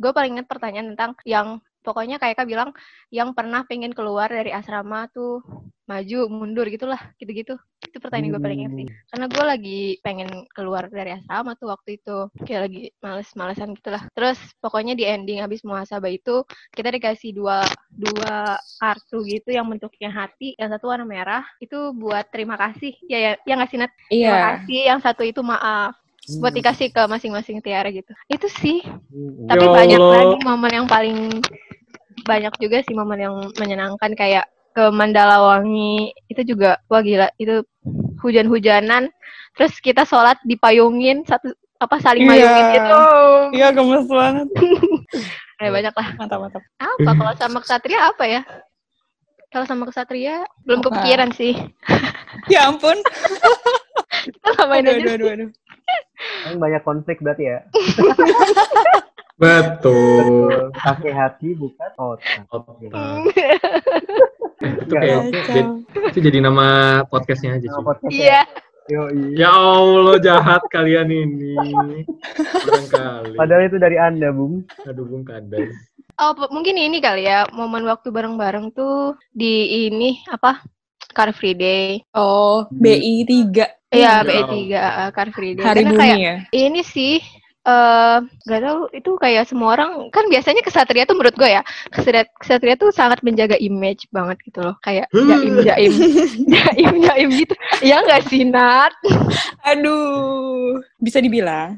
Gue 0.00 0.12
paling 0.16 0.38
ingat 0.38 0.48
pertanyaan 0.48 0.96
tentang 0.96 1.12
yang 1.28 1.60
pokoknya 1.80 2.16
kayak 2.20 2.36
Kak 2.40 2.48
bilang 2.48 2.70
yang 3.08 3.32
pernah 3.32 3.64
pengen 3.66 3.92
keluar 3.92 4.28
dari 4.28 4.52
asrama 4.52 5.08
tuh 5.10 5.42
maju 5.90 6.18
mundur 6.30 6.70
gitulah 6.70 7.00
gitu-gitu. 7.18 7.58
Itu 7.82 7.98
pertanyaan 7.98 8.38
gue 8.38 8.42
paling 8.42 8.60
sih. 8.78 8.86
Karena 9.10 9.26
gue 9.26 9.44
lagi 9.44 9.80
pengen 10.06 10.46
keluar 10.54 10.86
dari 10.86 11.18
asrama 11.18 11.58
tuh 11.58 11.74
waktu 11.74 11.98
itu. 11.98 12.30
Kayak 12.46 12.70
lagi 12.70 12.82
males-malesan 13.02 13.74
gitulah. 13.74 14.06
Terus 14.14 14.38
pokoknya 14.62 14.94
di 14.94 15.02
ending 15.02 15.42
habis 15.42 15.66
muhasabah 15.66 16.06
itu 16.14 16.46
kita 16.70 16.94
dikasih 16.94 17.34
dua 17.34 17.66
dua 17.90 18.54
kartu 18.78 19.26
gitu 19.26 19.50
yang 19.50 19.66
bentuknya 19.66 20.14
hati 20.14 20.54
yang 20.54 20.70
satu 20.70 20.94
warna 20.94 21.02
merah. 21.02 21.42
Itu 21.58 21.90
buat 21.90 22.30
terima 22.30 22.54
kasih. 22.54 22.94
Ya 23.10 23.18
ya 23.18 23.32
ya 23.42 23.58
nggak 23.58 23.70
sih 23.74 23.78
Nat? 23.82 23.90
terima 24.06 24.40
kasih. 24.54 24.80
Yang 24.94 25.00
satu 25.02 25.22
itu 25.26 25.40
maaf. 25.42 25.98
Buat 26.38 26.54
dikasih 26.54 26.94
ke 26.94 27.02
masing-masing 27.10 27.58
tiara 27.58 27.90
gitu. 27.90 28.14
Itu 28.30 28.46
sih. 28.62 28.86
Hmm, 28.86 29.50
tapi 29.50 29.66
Ya 29.66 29.74
banyak 29.74 29.98
Allah. 29.98 30.14
lagi 30.22 30.36
momen 30.46 30.70
yang 30.70 30.86
paling 30.86 31.42
banyak 32.22 32.52
juga 32.56 32.82
sih 32.82 32.92
momen 32.92 33.18
yang 33.18 33.34
menyenangkan 33.54 34.12
kayak 34.12 34.44
ke 34.70 34.86
Mandalawangi 34.88 36.10
itu 36.26 36.42
juga 36.46 36.78
wah 36.86 37.00
gila 37.00 37.26
itu 37.36 37.66
hujan-hujanan 38.20 39.10
terus 39.52 39.74
kita 39.76 40.02
sholat 40.02 40.38
dipayungin 40.42 41.24
satu 41.24 41.50
apa 41.76 41.96
saling 41.98 42.22
Iya. 42.22 42.30
mayungin 42.30 42.66
gitu 42.70 42.96
Iya, 43.52 43.68
gemes 43.70 44.06
banget. 44.06 44.46
ada 45.58 45.70
banyak 45.70 45.92
lah 45.92 46.08
Mantap, 46.16 46.38
mantap. 46.40 46.62
apa 46.78 47.10
kalau 47.10 47.32
sama 47.34 47.58
kesatria 47.58 47.98
apa 48.06 48.24
ya 48.24 48.42
kalau 49.48 49.66
sama 49.66 49.84
kesatria 49.84 50.46
belum 50.62 50.80
Apa? 50.80 50.86
kepikiran 50.92 51.30
sih 51.30 51.54
Ya 52.46 52.66
ampun. 52.66 52.94
kita 54.30 54.48
samain 54.54 54.82
Aduh, 54.82 54.92
aja 54.92 55.02
aduh, 55.02 55.14
aduh, 55.16 55.28
aduh. 55.34 55.48
Kan 56.42 56.54
banyak 56.56 56.82
konflik 56.82 57.18
berarti 57.18 57.44
ya. 57.48 57.58
Betul. 59.40 60.68
Pakai 60.76 61.12
hati 61.16 61.56
bukan 61.56 61.90
otak. 61.96 62.44
Otak. 62.52 62.76
Hmm. 62.92 63.24
itu 64.60 64.92
kayaknya 64.92 65.40
Kacau. 65.40 65.80
itu 66.12 66.18
jadi 66.20 66.38
nama 66.44 66.66
podcastnya 67.08 67.56
aja 67.56 67.72
podcast 67.80 68.12
iya 68.12 68.44
ya? 68.44 69.08
Ya 69.38 69.50
Allah 69.54 70.18
jahat 70.20 70.60
kalian 70.68 71.08
ini. 71.08 71.54
Barangkali. 72.66 73.38
Padahal 73.38 73.62
itu 73.70 73.78
dari 73.78 73.96
Anda, 73.96 74.34
Bung. 74.34 74.66
Aduh 74.82 75.06
Bung 75.06 75.22
Kades. 75.22 75.70
Oh, 76.20 76.34
mungkin 76.52 76.76
ini 76.76 77.00
kali 77.00 77.24
ya, 77.24 77.48
momen 77.54 77.86
waktu 77.88 78.12
bareng-bareng 78.12 78.76
tuh 78.76 79.16
di 79.32 79.88
ini 79.88 80.20
apa? 80.28 80.60
Car 81.14 81.32
Free 81.32 81.56
Day. 81.56 82.02
Oh, 82.12 82.66
BI 82.68 83.24
3. 83.24 83.80
Iya, 83.90 84.22
Ya. 84.22 84.22
BE3 84.22 84.54
uh, 84.70 85.10
Car 85.10 85.28
Free 85.34 85.54
Day. 85.58 85.64
Hari 85.66 85.82
Karena 85.82 85.90
bumi 85.90 86.02
kayak 86.02 86.18
ya. 86.18 86.34
ini 86.54 86.80
sih 86.86 87.18
eh 87.60 88.18
gak 88.48 88.60
tahu 88.64 88.88
itu 88.96 89.10
kayak 89.20 89.44
semua 89.44 89.76
orang 89.76 90.08
kan 90.08 90.24
biasanya 90.32 90.64
kesatria 90.64 91.04
tuh 91.04 91.12
menurut 91.12 91.36
gue 91.36 91.44
ya 91.44 91.60
kesatria, 91.92 92.24
kesatria 92.40 92.74
tuh 92.74 92.88
sangat 92.88 93.20
menjaga 93.20 93.60
image 93.60 94.08
banget 94.08 94.40
gitu 94.48 94.64
loh 94.64 94.72
kayak 94.80 95.04
jaim 95.12 95.60
jaim 95.60 95.92
jaim 96.56 96.92
jaim 97.04 97.28
gitu 97.36 97.52
ya 97.84 98.00
nggak 98.00 98.24
sih 98.26 98.48
Nat 98.48 98.96
Aduh, 99.60 100.80
bisa 100.96 101.20
dibilang. 101.20 101.76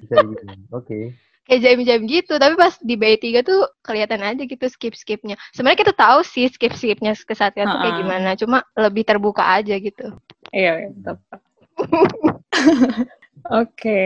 Oke. 0.71 1.19
kayak 1.43 1.61
jaim-jaim 1.67 2.07
gitu 2.07 2.39
tapi 2.39 2.55
pas 2.55 2.79
di 2.79 2.95
BI3 2.95 3.43
tuh 3.43 3.67
kelihatan 3.83 4.23
aja 4.23 4.47
gitu 4.47 4.63
skip-skipnya 4.71 5.35
sebenarnya 5.51 5.83
kita 5.83 5.93
tahu 5.99 6.23
sih 6.23 6.47
skip-skipnya 6.47 7.19
kesatria 7.27 7.67
tuh 7.67 7.79
kayak 7.83 7.97
gimana 7.99 8.31
cuma 8.39 8.63
lebih 8.79 9.03
terbuka 9.03 9.43
aja 9.59 9.75
gitu 9.77 10.15
Iya, 10.55 10.87
iya, 10.87 10.91
tetap. 10.95 11.19
Oke. 13.51 14.03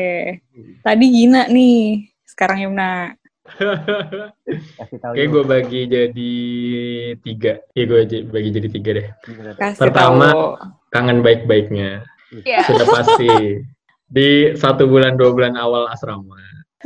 Tadi 0.80 1.06
Gina 1.12 1.44
nih, 1.50 2.08
sekarang 2.24 2.64
Yumna. 2.64 3.12
Kasih 4.78 4.98
tahu. 4.98 5.12
Kayak 5.14 5.28
gue 5.30 5.44
bagi 5.46 5.80
jadi 5.86 6.34
tiga. 7.22 7.52
Iya 7.72 7.84
gue 7.86 8.00
bagi 8.26 8.50
jadi 8.50 8.68
tiga 8.70 8.90
deh. 8.96 9.08
Kasih 9.56 9.80
Pertama. 9.80 10.26
tahu. 10.32 10.44
Kangen 10.90 11.20
baik-baiknya. 11.22 12.02
Iya. 12.42 12.66
Sudah 12.66 12.86
pasti. 12.90 13.62
Di 14.06 14.54
satu 14.54 14.86
bulan 14.86 15.18
dua 15.18 15.34
bulan 15.34 15.54
awal 15.58 15.90
asrama. 15.90 16.38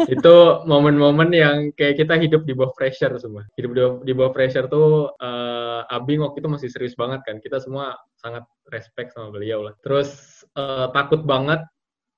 Itu 0.08 0.64
momen-momen 0.64 1.28
yang 1.34 1.56
kayak 1.76 2.00
kita 2.00 2.16
hidup 2.16 2.48
di 2.48 2.56
bawah 2.56 2.72
pressure 2.72 3.12
semua. 3.20 3.44
Hidup 3.58 3.70
di, 3.76 3.82
di 4.08 4.12
bawah 4.16 4.32
pressure 4.32 4.70
tuh 4.70 5.12
eh, 5.20 5.80
Abing 5.92 6.24
waktu 6.24 6.40
itu 6.40 6.48
masih 6.48 6.68
serius 6.72 6.96
banget 6.96 7.20
kan. 7.26 7.36
Kita 7.42 7.60
semua 7.60 7.92
sangat 8.16 8.48
respect 8.72 9.12
sama 9.12 9.28
beliau 9.34 9.64
lah. 9.68 9.74
Terus 9.84 10.40
eh, 10.56 10.86
takut 10.96 11.24
banget 11.28 11.60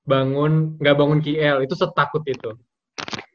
bangun 0.03 0.75
nggak 0.77 0.95
bangun 0.95 1.19
KL 1.19 1.63
itu 1.63 1.73
setakut 1.73 2.23
itu. 2.25 2.55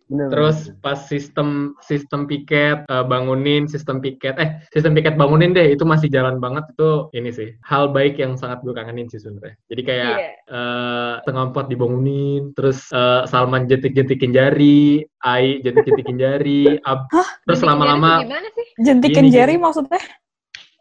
Bener, 0.08 0.32
Terus 0.32 0.72
bener. 0.72 0.80
pas 0.80 0.98
sistem 1.04 1.48
sistem 1.84 2.24
piket 2.24 2.80
eh, 2.80 3.04
bangunin 3.04 3.68
sistem 3.68 4.00
piket 4.00 4.40
eh 4.40 4.56
sistem 4.72 4.96
piket 4.96 5.20
bangunin 5.20 5.52
deh 5.52 5.68
itu 5.68 5.84
masih 5.84 6.08
jalan 6.08 6.40
banget 6.40 6.64
itu 6.72 7.12
ini 7.12 7.28
sih 7.28 7.52
hal 7.60 7.92
baik 7.92 8.16
yang 8.16 8.32
sangat 8.32 8.64
gue 8.64 8.72
kangenin 8.72 9.04
sih 9.06 9.20
sebenarnya. 9.20 9.60
Jadi 9.68 9.82
kayak 9.84 10.14
Iya. 10.16 10.32
eh 10.48 11.14
tengah 11.22 11.52
pot 11.52 11.68
dibangunin, 11.68 12.56
terus 12.56 12.88
eh, 12.88 13.28
Salman 13.28 13.68
jentik-jentikin 13.68 14.32
jari, 14.32 15.04
Ai 15.20 15.60
jentik-jentikin 15.60 16.16
jari, 16.16 16.80
Ab- 16.80 17.12
terus 17.44 17.60
Jadi 17.60 17.68
lama-lama 17.68 18.24
gimana 18.24 18.48
sih 18.48 18.66
Jentikin 18.80 19.28
jari 19.28 19.60
maksudnya? 19.60 20.00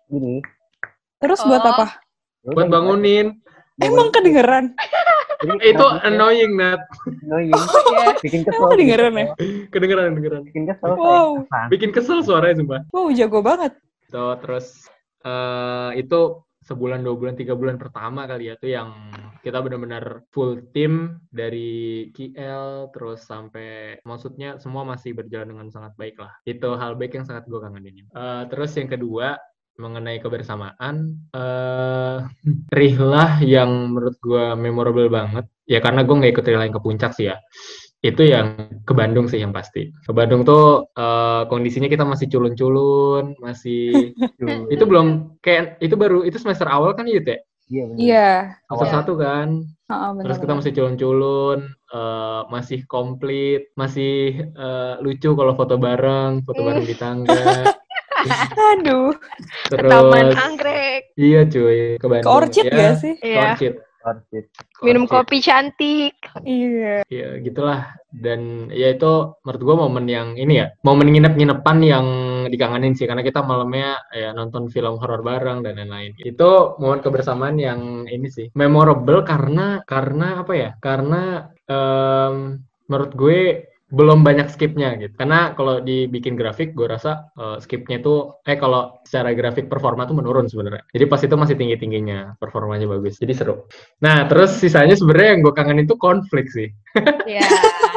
Gini. 0.07 0.39
Terus 1.19 1.43
buat 1.43 1.61
Oh. 1.61 1.71
apa? 1.73 1.85
buat 2.47 2.71
bangunin. 2.71 3.43
Emang 3.77 4.07
kedengeran? 4.09 4.71
Jadi, 5.37 5.53
Eh, 5.61 5.69
itu 5.77 5.85
annoying 6.01 6.53
Nat. 6.57 6.81
Annoying. 7.25 7.53
Iya. 7.53 8.07
Bikin 8.21 8.41
kesel. 8.41 8.57
Emang 8.57 8.71
kedengeran 8.73 9.13
ya? 9.13 9.27
Kedengeran 9.69 10.03
kedengeran. 10.17 10.41
Bikin 10.49 10.63
kesel. 10.65 10.91
Wow. 10.97 11.29
Bikin 11.69 11.89
kesel 11.93 12.19
suaranya 12.25 12.55
sumpah. 12.61 12.81
Wow, 12.89 13.13
jago 13.13 13.39
banget. 13.45 13.73
Tuh, 14.09 14.35
terus 14.41 14.87
eh 15.27 15.91
itu 15.99 16.41
sebulan, 16.67 16.99
dua 16.99 17.15
bulan, 17.15 17.35
tiga 17.39 17.55
bulan 17.55 17.79
pertama 17.79 18.27
kali 18.27 18.51
ya 18.51 18.59
tuh 18.59 18.67
yang 18.67 18.91
kita 19.39 19.63
benar-benar 19.63 20.27
full 20.35 20.59
tim 20.75 21.15
dari 21.31 22.11
KL 22.11 22.91
terus 22.91 23.23
sampai 23.23 23.95
maksudnya 24.03 24.59
semua 24.59 24.83
masih 24.83 25.15
berjalan 25.15 25.55
dengan 25.55 25.67
sangat 25.71 25.95
baik 25.95 26.19
lah. 26.19 26.35
Itu 26.43 26.75
hal 26.75 26.99
baik 26.99 27.15
yang 27.15 27.25
sangat 27.27 27.47
gue 27.47 27.59
kangenin. 27.61 28.03
Eh, 28.11 28.43
terus 28.51 28.75
yang 28.75 28.91
kedua 28.91 29.39
mengenai 29.77 30.17
kebersamaan 30.17 31.21
eh 31.33 32.17
rihlah 32.73 33.41
yang 33.45 33.93
menurut 33.93 34.17
gue 34.17 34.45
memorable 34.57 35.07
banget 35.07 35.45
ya 35.69 35.79
karena 35.79 36.01
gue 36.01 36.15
nggak 36.17 36.33
ikut 36.33 36.45
rihlah 36.45 36.65
yang 36.65 36.75
ke 36.75 36.83
puncak 36.83 37.11
sih 37.13 37.29
ya 37.29 37.37
itu 38.05 38.21
yang 38.29 38.77
ke 38.85 38.93
Bandung 38.93 39.25
sih 39.25 39.41
yang 39.41 39.53
pasti 39.53 39.89
ke 39.89 40.11
Bandung 40.13 40.45
tuh 40.45 40.85
eh, 40.93 41.41
kondisinya 41.49 41.89
kita 41.89 42.05
masih 42.05 42.29
culun-culun 42.29 43.37
masih 43.41 44.13
itu 44.73 44.83
belum 44.85 45.37
kayak 45.41 45.81
itu 45.81 45.93
baru 45.97 46.21
itu 46.25 46.37
semester 46.41 46.65
awal 46.69 46.93
kan 46.97 47.05
gitu 47.05 47.37
ya 47.37 47.41
Iya, 47.67 47.83
bener. 47.83 47.99
Iya. 47.99 48.29
semester 48.71 48.87
Iya. 48.87 48.95
satu 48.95 49.13
kan 49.19 49.47
Heeh, 49.91 50.09
benar. 50.15 50.23
terus 50.23 50.37
kita 50.39 50.53
masih 50.55 50.71
culun-culun 50.71 51.59
eh, 51.93 52.41
masih 52.47 52.79
komplit 52.87 53.61
masih 53.75 54.15
eh, 54.55 54.93
lucu 55.03 55.29
kalau 55.35 55.53
foto 55.53 55.75
bareng 55.75 56.41
foto 56.47 56.61
bareng 56.63 56.85
di 56.87 56.95
tangga 56.95 57.35
Aduh, 58.71 59.13
Ke 59.65 59.75
terus 59.75 59.89
Taman 59.89 60.27
Anggrek 60.33 61.01
iya 61.15 61.41
cuy 61.43 61.95
ke 61.95 61.99
ke 61.99 62.05
Bandung 62.07 62.33
Orchid 62.33 62.65
ya, 62.65 62.73
gak 62.73 62.93
sih? 62.97 63.13
ke 63.15 63.27
Iya. 63.27 63.41
Orchid 63.47 63.73
Orchid. 63.99 64.45
Ke 64.71 64.81
minum 64.81 65.03
Orchid. 65.03 65.13
kopi 65.19 65.37
cantik 65.39 66.13
Iya. 66.39 67.03
ya 67.05 67.27
gitulah 67.37 67.81
dan 68.09 68.39
ya 68.69 68.87
itu 68.89 69.11
menurut 69.41 69.61
gua 69.61 69.75
momen 69.83 70.07
yang 70.07 70.27
ini 70.33 70.53
ya 70.57 70.67
momen 70.81 71.11
nginep-nginepan 71.11 71.77
yang 71.81 72.07
dikangenin 72.47 72.95
sih 72.95 73.03
karena 73.03 73.19
kita 73.19 73.43
malamnya 73.43 73.99
ya 74.09 74.31
nonton 74.31 74.71
film 74.71 74.95
horor 74.95 75.19
bareng 75.19 75.59
dan 75.59 75.75
lain-lain 75.75 76.15
itu 76.17 76.49
momen 76.79 77.03
kebersamaan 77.03 77.59
yang 77.59 77.79
ini 78.07 78.27
sih 78.27 78.47
memorable 78.53 79.21
karena 79.21 79.83
karena 79.83 80.39
apa 80.39 80.53
ya 80.55 80.69
karena 80.79 81.21
em, 81.67 82.35
menurut 82.87 83.11
gue 83.11 83.66
belum 83.87 84.19
banyak 84.19 84.51
skipnya 84.51 84.99
gitu. 84.99 85.15
Karena 85.15 85.55
kalau 85.55 85.79
dibikin 85.79 86.35
grafik, 86.35 86.75
gue 86.75 86.87
rasa 86.91 87.31
uh, 87.39 87.55
skipnya 87.63 88.03
itu, 88.03 88.35
eh 88.43 88.59
kalau 88.59 88.99
secara 89.07 89.31
grafik 89.31 89.71
performa 89.71 90.03
tuh 90.03 90.19
menurun 90.19 90.51
sebenarnya. 90.51 90.83
Jadi 90.91 91.05
pas 91.07 91.21
itu 91.23 91.35
masih 91.39 91.55
tinggi 91.55 91.79
tingginya, 91.79 92.35
performanya 92.35 92.83
bagus. 92.83 93.15
Jadi 93.15 93.31
seru. 93.31 93.63
Nah 94.03 94.27
terus 94.27 94.59
sisanya 94.59 94.95
sebenarnya 94.99 95.29
yang 95.39 95.41
gue 95.47 95.53
kangen 95.55 95.79
itu 95.83 95.95
konflik 95.95 96.51
sih. 96.51 96.67
Iya. 97.27 97.43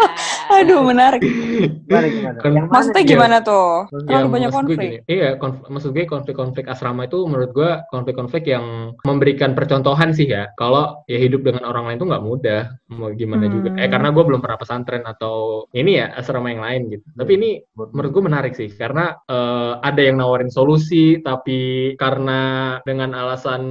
Aduh, 0.61 0.81
menarik. 0.83 1.21
Gimana, 1.23 2.07
gimana? 2.09 2.39
Kon- 2.41 2.69
Maksudnya 2.69 3.05
gimana 3.05 3.37
tuh? 3.41 3.87
Maksudnya 3.87 4.09
Terlalu 4.11 4.15
Yang 4.21 4.31
banyak 4.31 4.51
konflik. 4.51 4.79
gini, 4.79 4.97
iya, 5.07 5.29
konf- 5.39 5.65
maksud 5.67 5.91
gue 5.93 6.05
konflik-konflik 6.05 6.67
asrama 6.67 7.07
itu 7.07 7.19
menurut 7.25 7.51
gue 7.53 7.71
konflik-konflik 7.89 8.45
yang 8.47 8.65
memberikan 9.03 9.55
percontohan 9.55 10.11
sih 10.11 10.27
ya. 10.27 10.51
Kalau 10.55 11.03
ya 11.07 11.19
hidup 11.19 11.43
dengan 11.43 11.65
orang 11.65 11.87
lain 11.87 11.99
itu 11.99 12.07
nggak 12.09 12.25
mudah, 12.25 12.63
mau 12.91 13.11
gimana 13.13 13.47
juga. 13.47 13.71
Eh 13.77 13.87
Hmm. 13.87 13.93
karena 13.93 14.09
gue 14.11 14.25
belum 14.25 14.41
pernah 14.41 14.59
pesantren 14.59 15.03
atau 15.05 15.67
ini 15.73 15.99
ya 15.99 16.13
asrama 16.15 16.51
yang 16.51 16.63
lain 16.63 16.83
gitu. 16.91 17.05
Tapi 17.15 17.31
ini 17.37 17.51
menurut 17.75 18.11
gue 18.11 18.23
menarik 18.25 18.53
sih 18.55 18.71
karena 18.71 19.15
eh, 19.27 19.73
ada 19.81 20.01
yang 20.01 20.19
nawarin 20.19 20.51
solusi 20.51 21.19
tapi 21.21 21.93
karena 21.97 22.41
dengan 22.83 23.13
alasan 23.13 23.63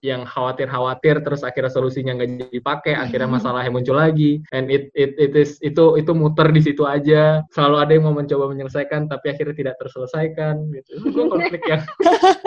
yang 0.00 0.24
khawatir-khawatir 0.24 1.22
terus 1.22 1.42
akhirnya 1.42 1.70
solusinya 1.70 2.12
nggak 2.14 2.50
dipakai 2.50 2.94
akhirnya 2.94 3.28
masalahnya 3.28 3.70
muncul 3.70 3.96
lagi 3.96 4.42
and 4.50 4.68
it 4.68 4.88
it 4.94 5.14
it 5.16 5.32
is 5.34 5.58
itu 5.74 5.98
itu 5.98 6.12
muter 6.14 6.54
di 6.54 6.62
situ 6.62 6.86
aja 6.86 7.42
selalu 7.50 7.76
ada 7.82 7.92
yang 7.98 8.04
mau 8.06 8.14
mencoba 8.14 8.46
menyelesaikan 8.54 9.10
tapi 9.10 9.34
akhirnya 9.34 9.58
tidak 9.58 9.74
terselesaikan 9.82 10.70
gitu 10.70 10.90
itu 11.02 11.08
gue 11.10 11.26
konflik 11.26 11.62
yang 11.66 11.82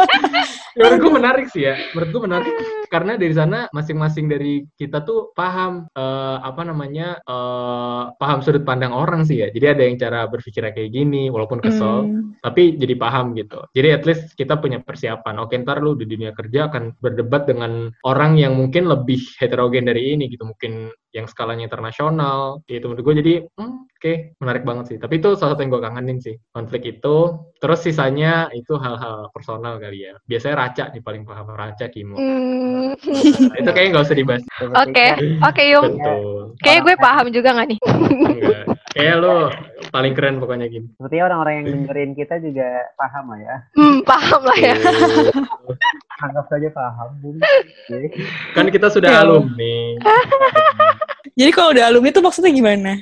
menurut 0.80 0.98
gue 1.04 1.12
menarik 1.12 1.48
sih 1.52 1.68
ya 1.68 1.76
menurut 1.92 2.10
gue 2.16 2.22
menarik 2.24 2.54
karena 2.88 3.20
dari 3.20 3.34
sana 3.36 3.68
masing-masing 3.76 4.32
dari 4.32 4.64
kita 4.80 5.04
tuh 5.04 5.36
paham 5.36 5.92
eh, 5.92 6.38
apa 6.40 6.64
namanya 6.64 7.20
eh, 7.20 8.04
paham 8.16 8.40
sudut 8.40 8.64
pandang 8.64 8.96
orang 8.96 9.28
sih 9.28 9.44
ya 9.44 9.52
jadi 9.52 9.76
ada 9.76 9.84
yang 9.84 10.00
cara 10.00 10.24
berpikirnya 10.32 10.72
kayak 10.72 10.96
gini 10.96 11.28
walaupun 11.28 11.60
kesel 11.60 11.98
Hmm. 12.08 12.38
tapi 12.42 12.78
jadi 12.78 12.96
paham 12.96 13.34
gitu. 13.36 13.60
Jadi 13.74 13.88
at 13.92 14.04
least 14.06 14.34
kita 14.38 14.60
punya 14.60 14.80
persiapan. 14.82 15.36
Oke, 15.44 15.58
ntar 15.62 15.82
lu 15.82 15.98
di 15.98 16.06
dunia 16.06 16.32
kerja 16.32 16.70
akan 16.72 16.96
berdebat 17.02 17.50
dengan 17.50 17.92
orang 18.06 18.38
yang 18.38 18.56
mungkin 18.56 18.88
lebih 18.88 19.20
heterogen 19.42 19.90
dari 19.90 20.14
ini 20.16 20.30
gitu. 20.32 20.46
Mungkin 20.48 20.94
yang 21.18 21.26
skalanya 21.26 21.66
internasional 21.66 22.62
gitu. 22.70 22.94
Menurut 22.94 23.02
gue 23.02 23.16
jadi, 23.26 23.34
hmm, 23.58 23.78
oke, 23.90 24.14
menarik 24.38 24.62
banget 24.62 24.86
sih. 24.94 24.98
Tapi 25.02 25.18
itu 25.18 25.34
salah 25.34 25.58
satu 25.58 25.66
yang 25.66 25.74
gue 25.74 25.82
kangenin 25.82 26.20
sih. 26.22 26.38
Konflik 26.54 26.86
itu. 26.86 27.18
Terus 27.58 27.80
sisanya 27.82 28.54
itu 28.54 28.78
hal-hal 28.78 29.34
personal 29.34 29.82
kali 29.82 30.06
ya. 30.06 30.14
Biasanya 30.30 30.56
Raca 30.62 30.86
nih 30.94 31.02
paling 31.02 31.26
paham. 31.26 31.50
Raca, 31.58 31.86
Kimo. 31.90 32.22
Hmm. 32.22 32.94
Nah, 32.94 33.58
itu 33.58 33.70
kayaknya 33.74 33.90
nggak 33.98 34.06
usah 34.06 34.18
dibahas. 34.18 34.44
Oke, 34.86 35.08
oke 35.42 35.64
Yung. 35.74 35.98
Betul. 35.98 36.44
Kayaknya 36.62 36.82
gue 36.86 36.96
paham 37.02 37.26
juga 37.34 37.50
gak 37.58 37.68
nih? 37.74 37.80
Enggak. 37.82 38.66
Kayak 38.98 39.16
lu 39.22 39.36
paling 39.88 40.14
keren 40.14 40.42
pokoknya 40.42 40.66
gini. 40.66 40.90
Sepertinya 40.92 41.24
orang-orang 41.28 41.54
yang 41.54 41.66
dengerin 41.72 42.12
kita 42.12 42.42
juga 42.42 42.66
paham 42.98 43.26
lah 43.30 43.40
ya. 43.40 43.56
Hmm, 43.78 43.98
paham 44.02 44.42
lah 44.42 44.58
ya. 44.58 44.76
Anggap 46.26 46.46
saja 46.50 46.70
paham. 46.74 47.10
Kan 48.52 48.66
kita 48.68 48.90
sudah 48.90 49.10
Ya. 49.10 49.22
alumni. 49.22 50.02
Jadi 51.40 51.52
kalau 51.54 51.70
udah 51.72 51.86
alumni 51.86 52.10
tuh 52.10 52.26
maksudnya 52.26 52.50
gimana? 52.50 52.98